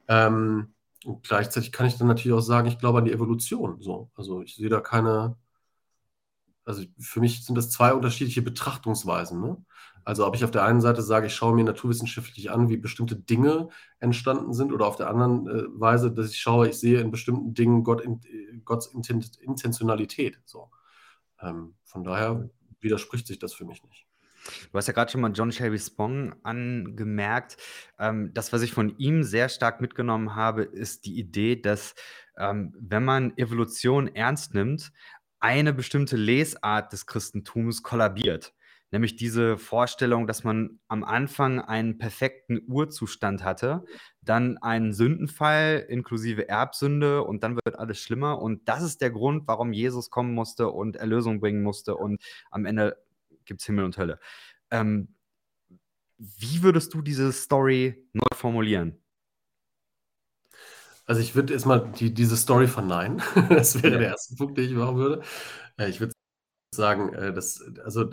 [0.07, 3.83] Ähm, und gleichzeitig kann ich dann natürlich auch sagen, ich glaube an die Evolution.
[3.83, 4.13] So.
[4.15, 5.35] Also ich sehe da keine,
[6.71, 9.41] also für mich sind das zwei unterschiedliche Betrachtungsweisen.
[9.41, 9.57] Ne?
[10.05, 13.17] Also ob ich auf der einen Seite sage, ich schaue mir naturwissenschaftlich an, wie bestimmte
[13.17, 13.69] Dinge
[13.99, 17.55] entstanden sind, oder auf der anderen äh, Weise, dass ich schaue, ich sehe in bestimmten
[17.55, 18.21] Dingen Gott in,
[18.65, 18.87] Gottes
[19.41, 20.39] Intentionalität.
[20.45, 20.71] So.
[21.41, 22.49] Ähm, von daher
[22.81, 24.07] widerspricht sich das für mich nicht.
[24.73, 27.57] Du hast ja gerade schon mal John Shelby Spong angemerkt.
[27.99, 31.95] Ähm, das, was ich von ihm sehr stark mitgenommen habe, ist die Idee, dass
[32.39, 34.93] ähm, wenn man Evolution ernst nimmt,
[35.41, 38.55] eine bestimmte Lesart des Christentums kollabiert.
[38.93, 43.85] Nämlich diese Vorstellung, dass man am Anfang einen perfekten Urzustand hatte,
[44.21, 48.43] dann einen Sündenfall inklusive Erbsünde und dann wird alles schlimmer.
[48.43, 52.21] Und das ist der Grund, warum Jesus kommen musste und Erlösung bringen musste und
[52.51, 52.97] am Ende
[53.45, 54.19] gibt es Himmel und Hölle.
[54.73, 55.15] Ähm,
[56.19, 59.00] wie würdest du diese Story neu formulieren?
[61.11, 63.21] Also ich würde erstmal die, diese Story verneinen.
[63.49, 63.99] Das wäre ja.
[63.99, 65.23] der erste Punkt, den ich machen würde.
[65.77, 66.13] Äh, ich würde
[66.73, 68.05] sagen, äh, dass, also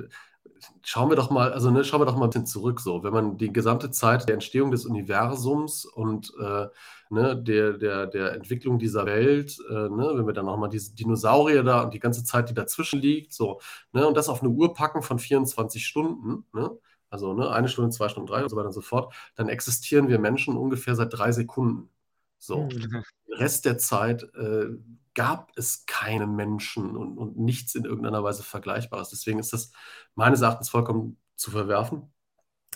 [0.81, 2.79] schauen wir doch mal, also ne, schauen wir doch mal ein bisschen zurück.
[2.79, 6.69] So, wenn man die gesamte Zeit der Entstehung des Universums und äh,
[7.11, 11.61] ne, der, der, der Entwicklung dieser Welt, äh, ne, wenn wir dann nochmal diese Dinosaurier
[11.61, 13.61] da und die ganze Zeit, die dazwischen liegt, so,
[13.93, 16.71] ne, und das auf eine Uhr packen von 24 Stunden, ne,
[17.11, 20.07] also ne, eine Stunde, zwei Stunden, drei und so weiter und so fort, dann existieren
[20.07, 21.91] wir Menschen ungefähr seit drei Sekunden.
[22.37, 22.63] So.
[22.63, 22.69] Mhm.
[22.69, 24.67] Den Rest der Zeit äh,
[25.13, 29.09] gab es keine Menschen und, und nichts in irgendeiner Weise Vergleichbares.
[29.09, 29.71] Deswegen ist das
[30.15, 32.11] meines Erachtens vollkommen zu verwerfen.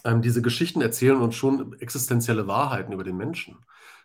[0.04, 3.64] Ähm, diese Geschichten erzählen uns schon existenzielle Wahrheiten über den Menschen.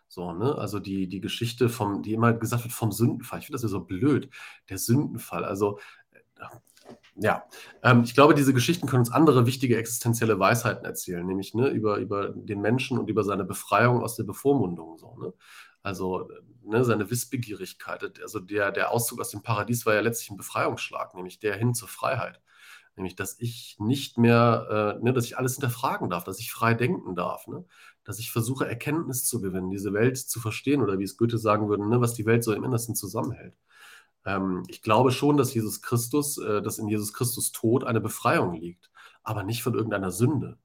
[0.09, 0.55] So, ne?
[0.57, 3.41] Also die, die Geschichte vom, die immer gesagt wird vom Sündenfall.
[3.41, 4.31] Ich finde das ja so blöd.
[4.69, 5.45] Der Sündenfall.
[5.45, 5.79] Also,
[6.13, 6.45] äh,
[7.19, 7.45] ja,
[7.83, 11.97] ähm, ich glaube, diese Geschichten können uns andere wichtige existenzielle Weisheiten erzählen, nämlich ne, über,
[11.97, 14.99] über den Menschen und über seine Befreiung aus der Bevormundung.
[14.99, 15.33] So, ne?
[15.83, 16.29] Also
[16.63, 18.21] ne, seine Wissbegierigkeit.
[18.23, 21.75] Also der, der Auszug aus dem Paradies war ja letztlich ein Befreiungsschlag, nämlich der hin
[21.75, 22.41] zur Freiheit.
[22.97, 26.75] Nämlich, dass ich nicht mehr, äh, ne, dass ich alles hinterfragen darf, dass ich frei
[26.75, 27.65] denken darf, ne?
[28.05, 31.69] dass ich versuche, Erkenntnis zu gewinnen, diese Welt zu verstehen oder wie es Goethe sagen
[31.69, 33.55] würde, ne, was die Welt so im Innersten zusammenhält.
[34.27, 38.55] Ähm, ich glaube schon, dass Jesus Christus, äh, dass in Jesus Christus Tod eine Befreiung
[38.55, 38.91] liegt,
[39.23, 40.59] aber nicht von irgendeiner Sünde,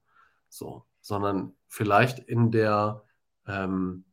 [0.50, 3.04] so, sondern vielleicht in der
[3.46, 4.04] ähm,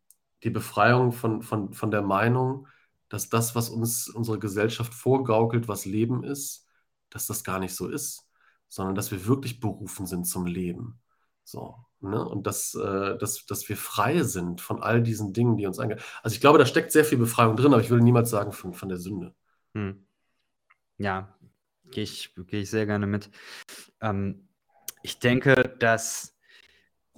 [0.43, 2.67] die Befreiung von, von, von der Meinung,
[3.09, 6.67] dass das, was uns unsere Gesellschaft vorgaukelt, was Leben ist,
[7.09, 8.29] dass das gar nicht so ist,
[8.69, 11.01] sondern dass wir wirklich berufen sind zum Leben.
[11.43, 12.23] So, ne?
[12.23, 15.99] Und dass, äh, dass, dass wir frei sind von all diesen Dingen, die uns angehen.
[16.23, 18.73] Also ich glaube, da steckt sehr viel Befreiung drin, aber ich will niemals sagen von,
[18.73, 19.33] von der Sünde.
[19.73, 20.05] Hm.
[20.97, 21.37] Ja,
[21.91, 23.29] gehe ich, geh ich sehr gerne mit.
[24.01, 24.47] Ähm,
[25.03, 26.35] ich denke, dass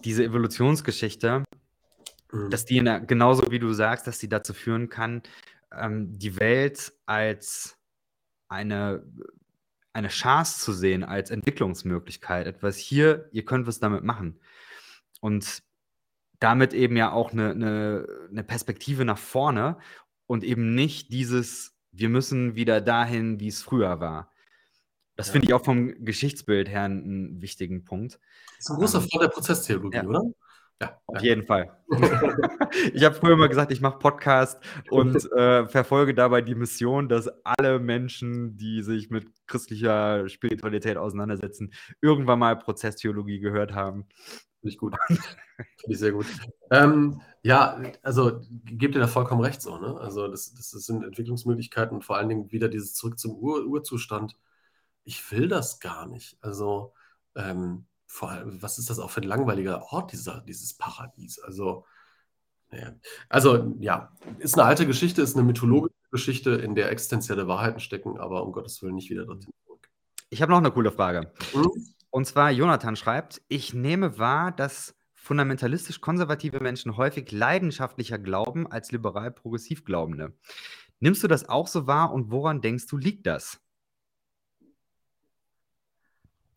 [0.04, 1.44] diese Evolutionsgeschichte
[2.32, 2.50] Mhm.
[2.50, 5.22] Dass die der, genauso wie du sagst, dass die dazu führen kann,
[5.72, 7.78] ähm, die Welt als
[8.48, 9.04] eine,
[9.94, 12.48] eine Chance zu sehen, als Entwicklungsmöglichkeit.
[12.48, 14.40] Etwas hier, ihr könnt was damit machen.
[15.22, 15.64] Und
[16.40, 19.78] damit eben ja auch eine, eine, eine Perspektive nach vorne
[20.28, 24.32] und eben nicht dieses, wir müssen wieder dahin, wie es früher war.
[25.16, 25.34] Das ja.
[25.34, 28.20] finde ich auch vom Geschichtsbild her einen wichtigen Punkt.
[28.58, 30.04] Das ist ein großer ähm, Freund der Prozesstheologie, ja.
[30.04, 30.24] oder?
[30.82, 31.78] Ja, auf jeden Fall.
[32.94, 34.60] ich habe früher mal gesagt, ich mache Podcast
[34.90, 41.72] und äh, verfolge dabei die Mission, dass alle Menschen, die sich mit christlicher Spiritualität auseinandersetzen,
[42.02, 44.08] irgendwann mal Prozesstheologie gehört haben.
[44.62, 44.96] Finde ich gut.
[45.08, 45.26] Finde
[45.88, 46.28] ich sehr gut.
[46.70, 49.78] Ähm, ja, also gebt ihr da vollkommen recht so.
[49.80, 50.00] Ne?
[50.00, 54.38] Also das, das, sind Entwicklungsmöglichkeiten und vor allen Dingen wieder dieses Zurück zum Ur Urzustand.
[55.04, 56.38] Ich will das gar nicht.
[56.42, 56.94] Also
[57.36, 61.40] ähm, vor allem, was ist das auch für ein langweiliger Ort, dieser, dieses Paradies?
[61.40, 61.86] Also,
[62.72, 62.94] ja.
[63.30, 68.20] also, ja, ist eine alte Geschichte, ist eine mythologische Geschichte, in der existenzielle Wahrheiten stecken,
[68.20, 69.90] aber um Gottes Willen nicht wieder dorthin zurück.
[70.30, 71.32] Ich habe noch eine coole Frage.
[71.56, 71.72] Mhm.
[72.12, 78.92] Und zwar, Jonathan schreibt, ich nehme wahr, dass fundamentalistisch konservative Menschen häufig leidenschaftlicher glauben als
[78.92, 80.34] liberal-progressiv Glaubende.
[81.00, 83.60] Nimmst du das auch so wahr und woran denkst du, liegt das?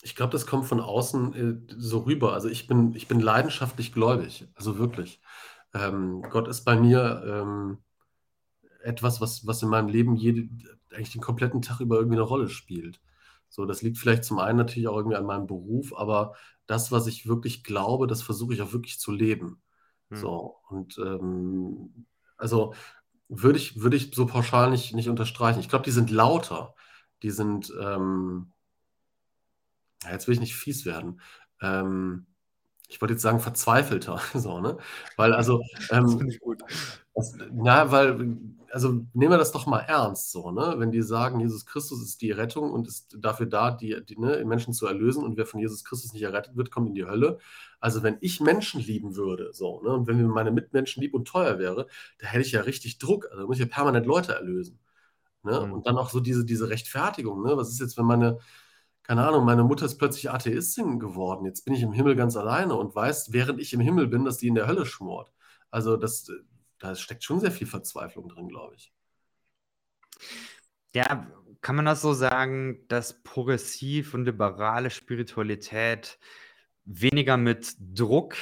[0.02, 2.34] Ich glaube, das kommt von außen äh, so rüber.
[2.34, 5.20] Also ich bin, ich bin leidenschaftlich gläubig, also wirklich.
[5.72, 7.78] Ähm, Gott ist bei mir ähm,
[8.82, 10.48] etwas, was, was in meinem Leben jede,
[10.92, 13.00] eigentlich den kompletten Tag über irgendwie eine Rolle spielt.
[13.54, 16.34] So, das liegt vielleicht zum einen natürlich auch irgendwie an meinem Beruf, aber
[16.66, 19.62] das, was ich wirklich glaube, das versuche ich auch wirklich zu leben.
[20.10, 20.16] Hm.
[20.18, 22.74] So, und ähm, also
[23.28, 25.60] würde ich, würde ich so pauschal nicht, nicht unterstreichen.
[25.60, 26.74] Ich glaube, die sind lauter.
[27.22, 28.50] Die sind, ähm,
[30.10, 31.20] jetzt will ich nicht fies werden.
[31.60, 32.26] Ähm,
[32.88, 34.20] ich wollte jetzt sagen, verzweifelter.
[34.34, 34.78] So, ne?
[35.16, 35.60] Weil also.
[35.92, 36.60] Ähm, das finde ich gut.
[37.14, 38.36] Das, na, weil,
[38.74, 40.74] also nehmen wir das doch mal ernst, so, ne?
[40.78, 44.44] Wenn die sagen, Jesus Christus ist die Rettung und ist dafür da, die, die ne,
[44.44, 47.38] Menschen zu erlösen und wer von Jesus Christus nicht errettet wird, kommt in die Hölle.
[47.78, 49.90] Also wenn ich Menschen lieben würde, so, ne?
[49.90, 51.86] Und wenn mir meine Mitmenschen lieb und teuer wäre,
[52.18, 53.28] da hätte ich ja richtig Druck.
[53.30, 54.80] Also muss ich ja permanent Leute erlösen.
[55.44, 55.60] Ne?
[55.60, 55.72] Mhm.
[55.72, 57.56] Und dann auch so diese, diese Rechtfertigung, ne?
[57.56, 58.38] Was ist jetzt, wenn meine
[59.04, 61.44] keine Ahnung, meine Mutter ist plötzlich Atheistin geworden.
[61.44, 64.38] Jetzt bin ich im Himmel ganz alleine und weiß, während ich im Himmel bin, dass
[64.38, 65.30] die in der Hölle schmort.
[65.70, 66.30] Also das,
[66.78, 68.92] da steckt schon sehr viel Verzweiflung drin, glaube ich.
[70.94, 71.26] Ja,
[71.60, 76.18] kann man das so sagen, dass progressiv und liberale Spiritualität
[76.84, 78.36] weniger mit Druck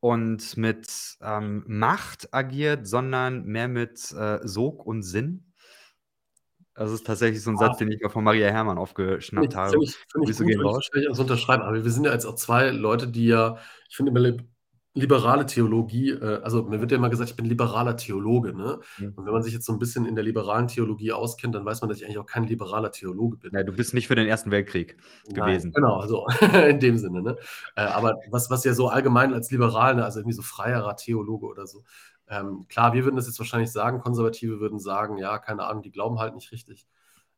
[0.00, 5.52] und mit ähm, Macht agiert, sondern mehr mit äh, Sog und Sinn?
[6.74, 9.82] Das ist tatsächlich so ein Satz, den ich auch von Maria Herrmann aufgeschnappt habe.
[9.82, 10.88] Ich, find ich gut, gehen raus.
[10.94, 11.62] Ich das unterschreiben.
[11.62, 14.20] Aber wir sind ja jetzt auch zwei Leute, die ja, ich finde immer
[14.96, 18.54] liberale Theologie, äh, also mir wird ja immer gesagt, ich bin liberaler Theologe.
[18.54, 18.80] Ne?
[18.98, 19.12] Mhm.
[19.14, 21.82] Und wenn man sich jetzt so ein bisschen in der liberalen Theologie auskennt, dann weiß
[21.82, 23.50] man, dass ich eigentlich auch kein liberaler Theologe bin.
[23.54, 24.96] Ja, du bist nicht für den Ersten Weltkrieg
[25.28, 25.72] Nein, gewesen.
[25.72, 26.26] Genau, also
[26.68, 27.22] in dem Sinne.
[27.22, 27.36] Ne?
[27.76, 31.46] Äh, aber was, was ja so allgemein als liberal, ne, also irgendwie so freierer Theologe
[31.46, 31.84] oder so,
[32.28, 35.92] ähm, klar, wir würden das jetzt wahrscheinlich sagen, Konservative würden sagen, ja, keine Ahnung, die
[35.92, 36.86] glauben halt nicht richtig.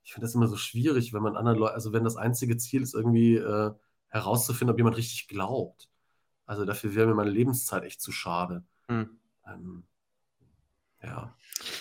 [0.04, 2.82] Ich finde das immer so schwierig, wenn man anderen Leuten, also wenn das einzige Ziel
[2.82, 3.72] ist, irgendwie äh,
[4.08, 5.88] herauszufinden, ob jemand richtig glaubt.
[6.48, 8.64] Also dafür wäre mir meine Lebenszeit echt zu schade.
[8.90, 9.10] Hm.
[9.46, 9.84] Ähm,
[11.02, 11.36] ja.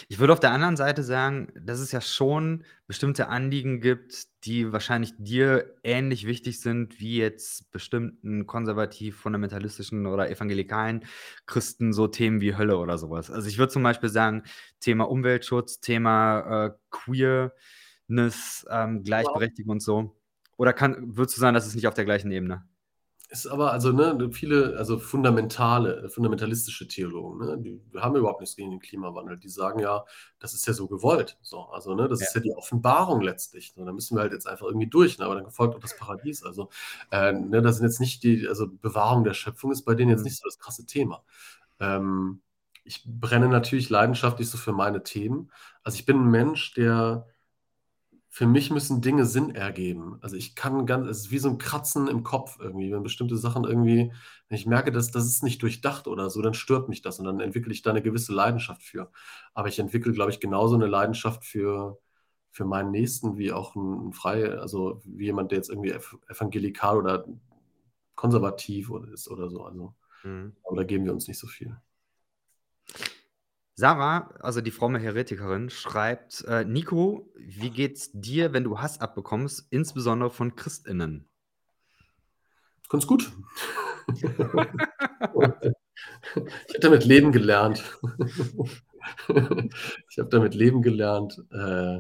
[0.10, 4.74] Ich würde auf der anderen Seite sagen, dass es ja schon bestimmte Anliegen gibt, die
[4.74, 11.06] wahrscheinlich dir ähnlich wichtig sind wie jetzt bestimmten konservativ-fundamentalistischen oder evangelikalen
[11.46, 13.32] Christen, so Themen wie Hölle oder sowas.
[13.32, 14.44] Also ich würde zum Beispiel sagen,
[14.82, 20.20] Thema Umweltschutz, Thema äh, Queerness, ähm, Gleichberechtigung und so.
[20.58, 22.68] Oder kann, würdest du sagen, das ist nicht auf der gleichen Ebene?
[23.30, 28.72] Ist aber, also, ne, viele, also fundamentale, fundamentalistische Theologen, ne, die haben überhaupt nichts gegen
[28.72, 29.38] den Klimawandel.
[29.38, 30.06] Die sagen ja,
[30.40, 31.38] das ist ja so gewollt.
[31.42, 32.28] So, also, ne, das ja.
[32.28, 33.74] ist ja die Offenbarung letztlich.
[33.76, 35.98] So, da müssen wir halt jetzt einfach irgendwie durch, ne, aber dann folgt auch das
[35.98, 36.42] Paradies.
[36.44, 36.70] Also,
[37.12, 40.20] äh, ne, das sind jetzt nicht die, also Bewahrung der Schöpfung ist bei denen jetzt
[40.20, 40.26] mhm.
[40.26, 41.24] nicht so das krasse Thema.
[41.82, 42.42] Ähm,
[42.86, 45.52] ich brenne natürlich leidenschaftlich so für meine Themen.
[45.84, 47.28] Also ich bin ein Mensch, der
[48.38, 50.20] für mich müssen Dinge Sinn ergeben.
[50.22, 53.36] Also ich kann ganz, es ist wie so ein Kratzen im Kopf irgendwie, wenn bestimmte
[53.36, 54.14] Sachen irgendwie,
[54.48, 57.26] wenn ich merke, dass das ist nicht durchdacht oder so, dann stört mich das und
[57.26, 59.10] dann entwickle ich da eine gewisse Leidenschaft für.
[59.56, 61.98] Aber ich entwickle, glaube ich, genauso eine Leidenschaft für,
[62.52, 65.96] für meinen Nächsten wie auch ein, ein Freie, also wie jemand, der jetzt irgendwie
[66.28, 67.26] evangelikal oder
[68.14, 69.64] konservativ oder ist oder so.
[69.64, 70.54] Also, mhm.
[70.76, 71.76] da geben wir uns nicht so viel.
[73.80, 79.68] Sarah, also die fromme Heretikerin, schreibt: äh, Nico, wie geht's dir, wenn du Hass abbekommst,
[79.70, 81.30] insbesondere von ChristInnen?
[82.90, 83.32] Ganz gut.
[84.08, 85.70] ich habe
[86.82, 87.84] damit leben gelernt.
[90.10, 91.40] ich habe damit leben gelernt.
[91.52, 92.00] Äh,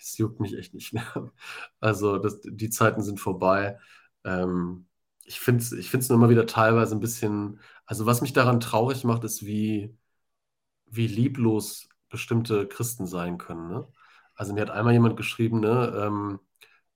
[0.00, 1.30] es juckt mich echt nicht mehr.
[1.78, 3.78] Also das, die Zeiten sind vorbei.
[4.24, 4.86] Ähm,
[5.24, 9.04] ich finde es ich nur immer wieder teilweise ein bisschen, also was mich daran traurig
[9.04, 9.96] macht, ist, wie,
[10.86, 13.68] wie lieblos bestimmte Christen sein können.
[13.68, 13.86] Ne?
[14.34, 16.40] Also mir hat einmal jemand geschrieben, ne, ähm,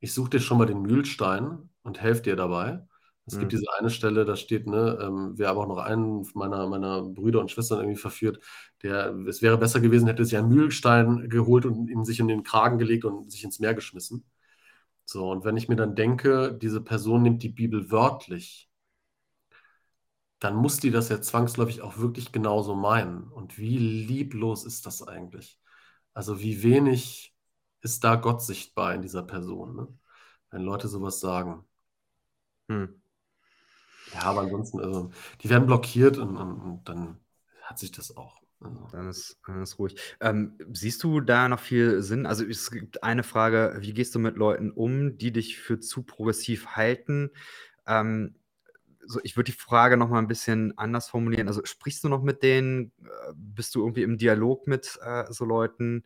[0.01, 2.87] ich suche dir schon mal den Mühlstein und helfe dir dabei.
[3.27, 3.41] Es mhm.
[3.41, 7.03] gibt diese eine Stelle, da steht, ne, ähm, wer aber auch noch einen meiner, meiner
[7.03, 8.41] Brüder und Schwestern irgendwie verführt,
[8.83, 12.43] der, es wäre besser gewesen, hätte sich einen Mühlstein geholt und ihn sich in den
[12.45, 14.25] Kragen gelegt und sich ins Meer geschmissen.
[15.05, 18.69] So, und wenn ich mir dann denke, diese Person nimmt die Bibel wörtlich,
[20.39, 23.29] dann muss die das ja zwangsläufig auch wirklich genauso meinen.
[23.29, 25.61] Und wie lieblos ist das eigentlich?
[26.13, 27.35] Also wie wenig
[27.81, 29.89] ist da Gott sichtbar in dieser Person, ne?
[30.51, 31.65] wenn Leute sowas sagen.
[32.69, 33.01] Hm.
[34.15, 35.11] Ja, aber ansonsten, also,
[35.41, 37.19] die werden blockiert und, und, und dann
[37.63, 38.41] hat sich das auch.
[38.61, 38.89] Also.
[38.93, 39.97] Dann ist, dann ist ruhig.
[40.21, 42.25] Ähm, siehst du da noch viel Sinn?
[42.27, 46.03] Also es gibt eine Frage, wie gehst du mit Leuten um, die dich für zu
[46.03, 47.31] progressiv halten?
[47.87, 48.37] Ähm,
[49.07, 51.49] so, ich würde die Frage noch mal ein bisschen anders formulieren.
[51.49, 52.93] Also sprichst du noch mit denen?
[53.05, 56.05] Äh, bist du irgendwie im Dialog mit äh, so Leuten?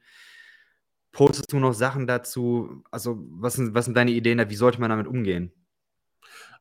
[1.13, 2.83] postest du noch Sachen dazu?
[2.91, 4.51] Also, was sind, was sind deine Ideen da?
[4.51, 5.53] Wie sollte man damit umgehen?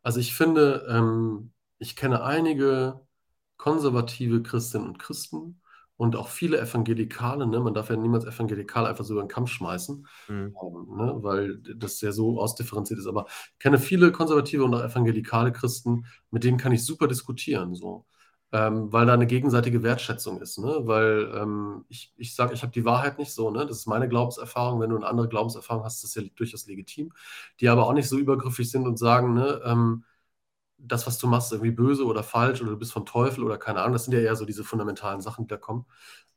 [0.01, 3.01] Also ich finde, ähm, ich kenne einige
[3.57, 5.58] konservative Christinnen und Christen
[5.99, 7.59] und auch viele Evangelikale, ne?
[7.59, 10.55] man darf ja niemals evangelikal einfach so über den Kamm schmeißen, mhm.
[10.63, 11.13] ähm, ne?
[11.17, 13.05] weil das ja so ausdifferenziert ist.
[13.05, 17.75] Aber ich kenne viele konservative und auch evangelikale Christen, mit denen kann ich super diskutieren.
[17.75, 18.05] So
[18.53, 20.57] ähm, weil da eine gegenseitige Wertschätzung ist.
[20.57, 20.79] Ne?
[20.83, 23.65] Weil ähm, ich, ich sage, ich habe die Wahrheit nicht so, ne?
[23.65, 24.79] das ist meine Glaubenserfahrung.
[24.79, 27.11] Wenn du eine andere Glaubenserfahrung hast, ist das ja durchaus legitim.
[27.59, 30.03] Die aber auch nicht so übergriffig sind und sagen, ne, ähm,
[30.79, 33.57] das, was du machst, ist irgendwie böse oder falsch oder du bist vom Teufel oder
[33.57, 33.93] keine Ahnung.
[33.93, 35.85] Das sind ja eher so diese fundamentalen Sachen, die da kommen,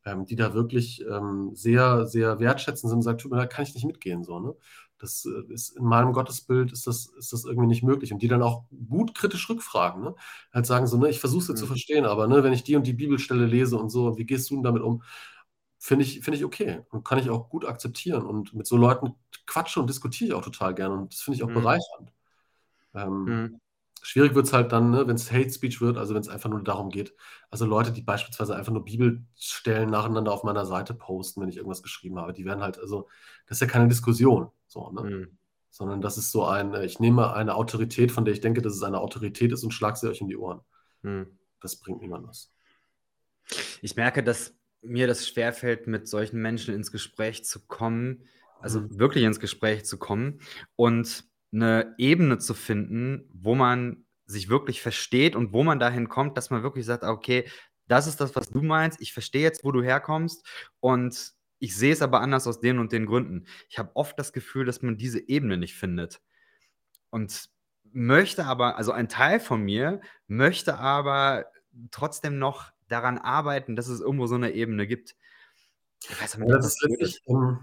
[0.04, 3.64] ähm, die da wirklich ähm, sehr, sehr wertschätzend sind und sagen, tut mir leid, kann
[3.64, 4.24] ich nicht mitgehen.
[4.24, 4.54] So, ne?
[4.98, 8.12] Das äh, ist in meinem Gottesbild ist das, ist das irgendwie nicht möglich.
[8.12, 10.02] Und die dann auch gut kritisch rückfragen.
[10.02, 10.14] Ne?
[10.52, 11.58] Halt sagen so, ne, ich versuche es ja mhm.
[11.58, 14.50] zu verstehen, aber ne, wenn ich die und die Bibelstelle lese und so, wie gehst
[14.50, 15.02] du denn damit um?
[15.78, 18.24] Finde ich, find ich okay und kann ich auch gut akzeptieren.
[18.24, 19.14] Und mit so Leuten
[19.46, 20.94] quatsche und diskutiere ich auch total gerne.
[20.94, 21.54] Und das finde ich auch mhm.
[21.54, 22.12] bereichernd.
[22.94, 23.60] Ähm, mhm.
[24.04, 26.50] Schwierig wird es halt dann, ne, wenn es Hate Speech wird, also wenn es einfach
[26.50, 27.14] nur darum geht.
[27.50, 31.84] Also Leute, die beispielsweise einfach nur Bibelstellen nacheinander auf meiner Seite posten, wenn ich irgendwas
[31.84, 33.08] geschrieben habe, die werden halt, also,
[33.46, 35.02] das ist ja keine Diskussion, so, ne?
[35.02, 35.38] Mhm.
[35.70, 38.74] Sondern das ist so ein, äh, ich nehme eine Autorität, von der ich denke, dass
[38.74, 40.60] es eine Autorität ist und schlage sie euch in die Ohren.
[41.02, 41.38] Mhm.
[41.60, 42.52] Das bringt niemand was.
[43.82, 48.24] Ich merke, dass mir das schwerfällt, mit solchen Menschen ins Gespräch zu kommen,
[48.60, 48.98] also mhm.
[48.98, 50.40] wirklich ins Gespräch zu kommen
[50.74, 56.36] und eine Ebene zu finden, wo man sich wirklich versteht und wo man dahin kommt,
[56.36, 57.48] dass man wirklich sagt, okay,
[57.86, 60.46] das ist das, was du meinst, ich verstehe jetzt, wo du herkommst
[60.80, 63.46] und ich sehe es aber anders aus den und den Gründen.
[63.68, 66.20] Ich habe oft das Gefühl, dass man diese Ebene nicht findet.
[67.10, 67.50] Und
[67.92, 71.46] möchte aber, also ein Teil von mir möchte aber
[71.90, 75.14] trotzdem noch daran arbeiten, dass es irgendwo so eine Ebene gibt.
[76.10, 77.58] Ich, weiß ja, das ist ähm,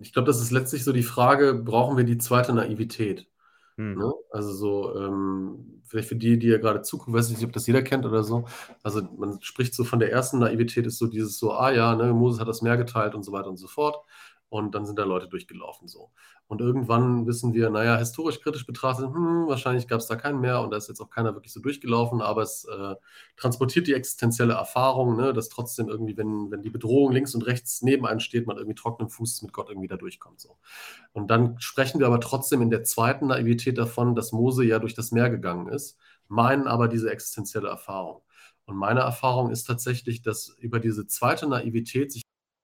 [0.00, 3.28] ich glaube, das ist letztlich so die Frage, brauchen wir die zweite Naivität?
[3.76, 3.98] Hm.
[3.98, 4.12] Ne?
[4.30, 7.66] Also so, ähm, vielleicht für die, die ja gerade zugucken, weiß ich nicht, ob das
[7.66, 8.46] jeder kennt oder so.
[8.82, 12.12] Also man spricht so von der ersten Naivität, ist so dieses so, ah ja, ne,
[12.12, 13.96] Moses hat das Meer geteilt und so weiter und so fort
[14.48, 16.10] und dann sind da Leute durchgelaufen so.
[16.46, 20.60] Und irgendwann wissen wir, naja, historisch kritisch betrachtet, hm, wahrscheinlich gab es da keinen mehr
[20.60, 22.94] und da ist jetzt auch keiner wirklich so durchgelaufen, aber es äh,
[23.36, 27.82] transportiert die existenzielle Erfahrung, ne, dass trotzdem irgendwie, wenn, wenn die Bedrohung links und rechts
[27.82, 30.40] neben einem steht, man irgendwie trockenen Fußes mit Gott irgendwie da durchkommt.
[30.40, 30.56] So.
[31.12, 34.94] Und dann sprechen wir aber trotzdem in der zweiten Naivität davon, dass Mose ja durch
[34.94, 38.22] das Meer gegangen ist, meinen aber diese existenzielle Erfahrung.
[38.66, 42.22] Und meine Erfahrung ist tatsächlich, dass über diese zweite Naivität sich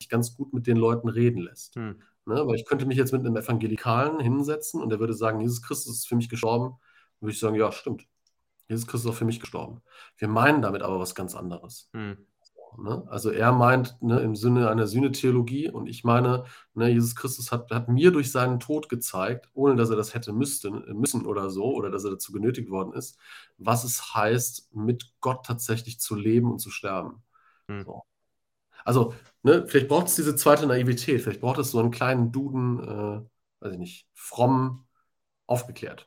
[0.08, 1.74] ganz gut mit den Leuten reden lässt.
[1.76, 2.02] Hm.
[2.24, 5.60] Ne, weil ich könnte mich jetzt mit einem Evangelikalen hinsetzen und der würde sagen, Jesus
[5.60, 6.76] Christus ist für mich gestorben.
[7.18, 8.06] Dann würde ich sagen, ja, stimmt.
[8.68, 9.82] Jesus Christus ist auch für mich gestorben.
[10.16, 11.90] Wir meinen damit aber was ganz anderes.
[11.92, 12.16] Hm.
[12.78, 13.04] Ne?
[13.08, 16.44] Also er meint ne, im Sinne einer Sühnetheologie und ich meine,
[16.74, 20.32] ne, Jesus Christus hat, hat, mir durch seinen Tod gezeigt, ohne dass er das hätte
[20.32, 23.18] müsste, müssen oder so, oder dass er dazu genötigt worden ist,
[23.58, 27.22] was es heißt, mit Gott tatsächlich zu leben und zu sterben.
[27.68, 27.84] Hm.
[27.84, 28.02] So.
[28.84, 32.80] Also, ne, vielleicht braucht es diese zweite Naivität, vielleicht braucht es so einen kleinen Duden,
[32.80, 34.86] äh, weiß ich nicht, fromm
[35.46, 36.06] aufgeklärt.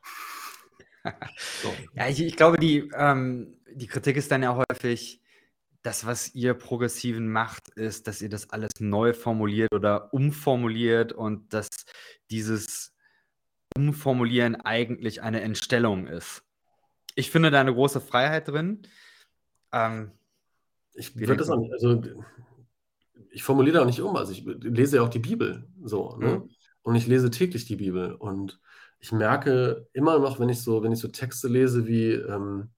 [1.62, 1.74] so.
[1.94, 5.22] Ja, ich, ich, glaube, die, ähm, die Kritik ist dann ja häufig,
[5.86, 11.54] das, was ihr Progressiven macht, ist, dass ihr das alles neu formuliert oder umformuliert und
[11.54, 11.70] dass
[12.32, 12.96] dieses
[13.78, 16.44] Umformulieren eigentlich eine Entstellung ist.
[17.14, 18.82] Ich finde da eine große Freiheit drin.
[19.72, 20.12] Ähm,
[20.96, 22.02] ich würde das auch nicht, also
[23.36, 24.16] ich formuliere auch nicht um.
[24.16, 26.40] Also ich lese ja auch die Bibel so, ne?
[26.40, 26.50] Mhm.
[26.84, 28.14] Und ich lese täglich die Bibel.
[28.14, 28.62] Und
[29.00, 32.70] ich merke immer noch, wenn ich so, wenn ich so Texte lese wie ähm,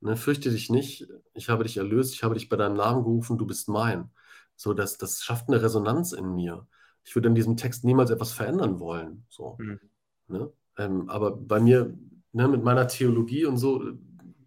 [0.00, 3.38] ne, fürchte dich nicht, ich habe dich erlöst, ich habe dich bei deinem Namen gerufen,
[3.38, 4.10] du bist mein.
[4.56, 6.66] So, das, das schafft eine Resonanz in mir.
[7.02, 9.24] Ich würde in diesem Text niemals etwas verändern wollen.
[9.30, 9.80] So, mhm.
[10.28, 10.52] ne?
[10.76, 11.96] ähm, aber bei mir,
[12.32, 13.82] ne, mit meiner Theologie und so,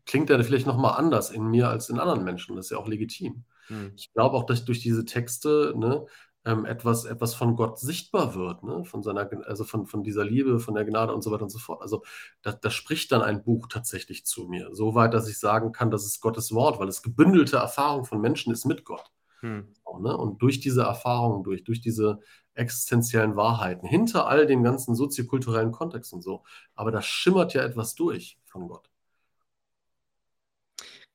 [0.06, 2.56] klingt er vielleicht nochmal anders in mir als in anderen Menschen.
[2.56, 3.44] Das ist ja auch legitim.
[3.68, 3.94] Hm.
[3.96, 6.06] Ich glaube auch, dass durch diese Texte ne,
[6.48, 8.86] ähm, etwas, etwas von Gott sichtbar wird, ne?
[8.86, 11.60] von seiner, also von, von dieser Liebe, von der Gnade und so weiter und so
[11.60, 11.82] fort.
[11.82, 12.04] Also
[12.42, 15.92] da, da spricht dann ein Buch tatsächlich zu mir, so weit, dass ich sagen kann,
[15.92, 19.12] das ist Gottes Wort, weil es gebündelte Erfahrung von Menschen ist mit Gott.
[19.42, 19.68] Hm.
[19.86, 20.16] So, ne?
[20.16, 22.20] Und durch diese Erfahrungen, durch, durch diese
[22.54, 26.44] existenziellen Wahrheiten, hinter all dem ganzen soziokulturellen Kontext und so,
[26.76, 28.90] aber da schimmert ja etwas durch von Gott.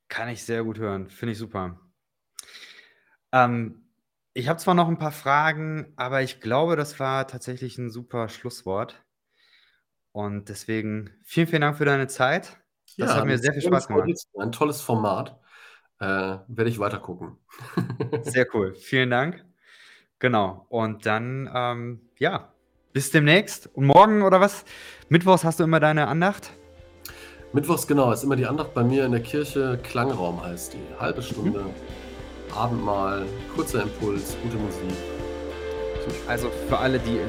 [0.08, 1.80] Kann ich sehr gut hören, finde ich super.
[3.32, 3.82] Ähm,
[4.34, 8.28] ich habe zwar noch ein paar Fragen, aber ich glaube, das war tatsächlich ein super
[8.28, 9.02] Schlusswort.
[10.12, 12.58] Und deswegen vielen, vielen Dank für deine Zeit.
[12.98, 14.08] Das Ja, hat mir sehr viel Spaß gemacht.
[14.38, 15.38] ein tolles Format.
[15.98, 17.38] Äh, werde ich weiter gucken.
[18.22, 18.74] Sehr cool.
[18.74, 19.44] Vielen Dank.
[20.18, 20.66] Genau.
[20.68, 22.52] Und dann, ähm, ja,
[22.92, 23.68] bis demnächst.
[23.68, 24.64] Und morgen oder was?
[25.08, 26.50] Mittwochs hast du immer deine Andacht?
[27.52, 29.78] Mittwochs, genau, ist immer die Andacht bei mir in der Kirche.
[29.84, 30.98] Klangraum heißt die.
[30.98, 31.22] Halbe.
[31.22, 31.70] Stunde, mhm.
[32.54, 34.96] Abendmahl, kurzer Impuls, gute Musik.
[36.26, 37.28] Also für alle, die in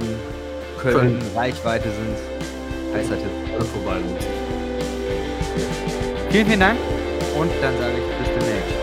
[0.80, 1.20] Köln, Köln.
[1.36, 3.32] Reichweite sind, heißer Tipp.
[3.54, 4.02] Alle vorbei.
[6.30, 6.80] Vielen, vielen Dank
[7.40, 8.83] und dann sage ich bis demnächst.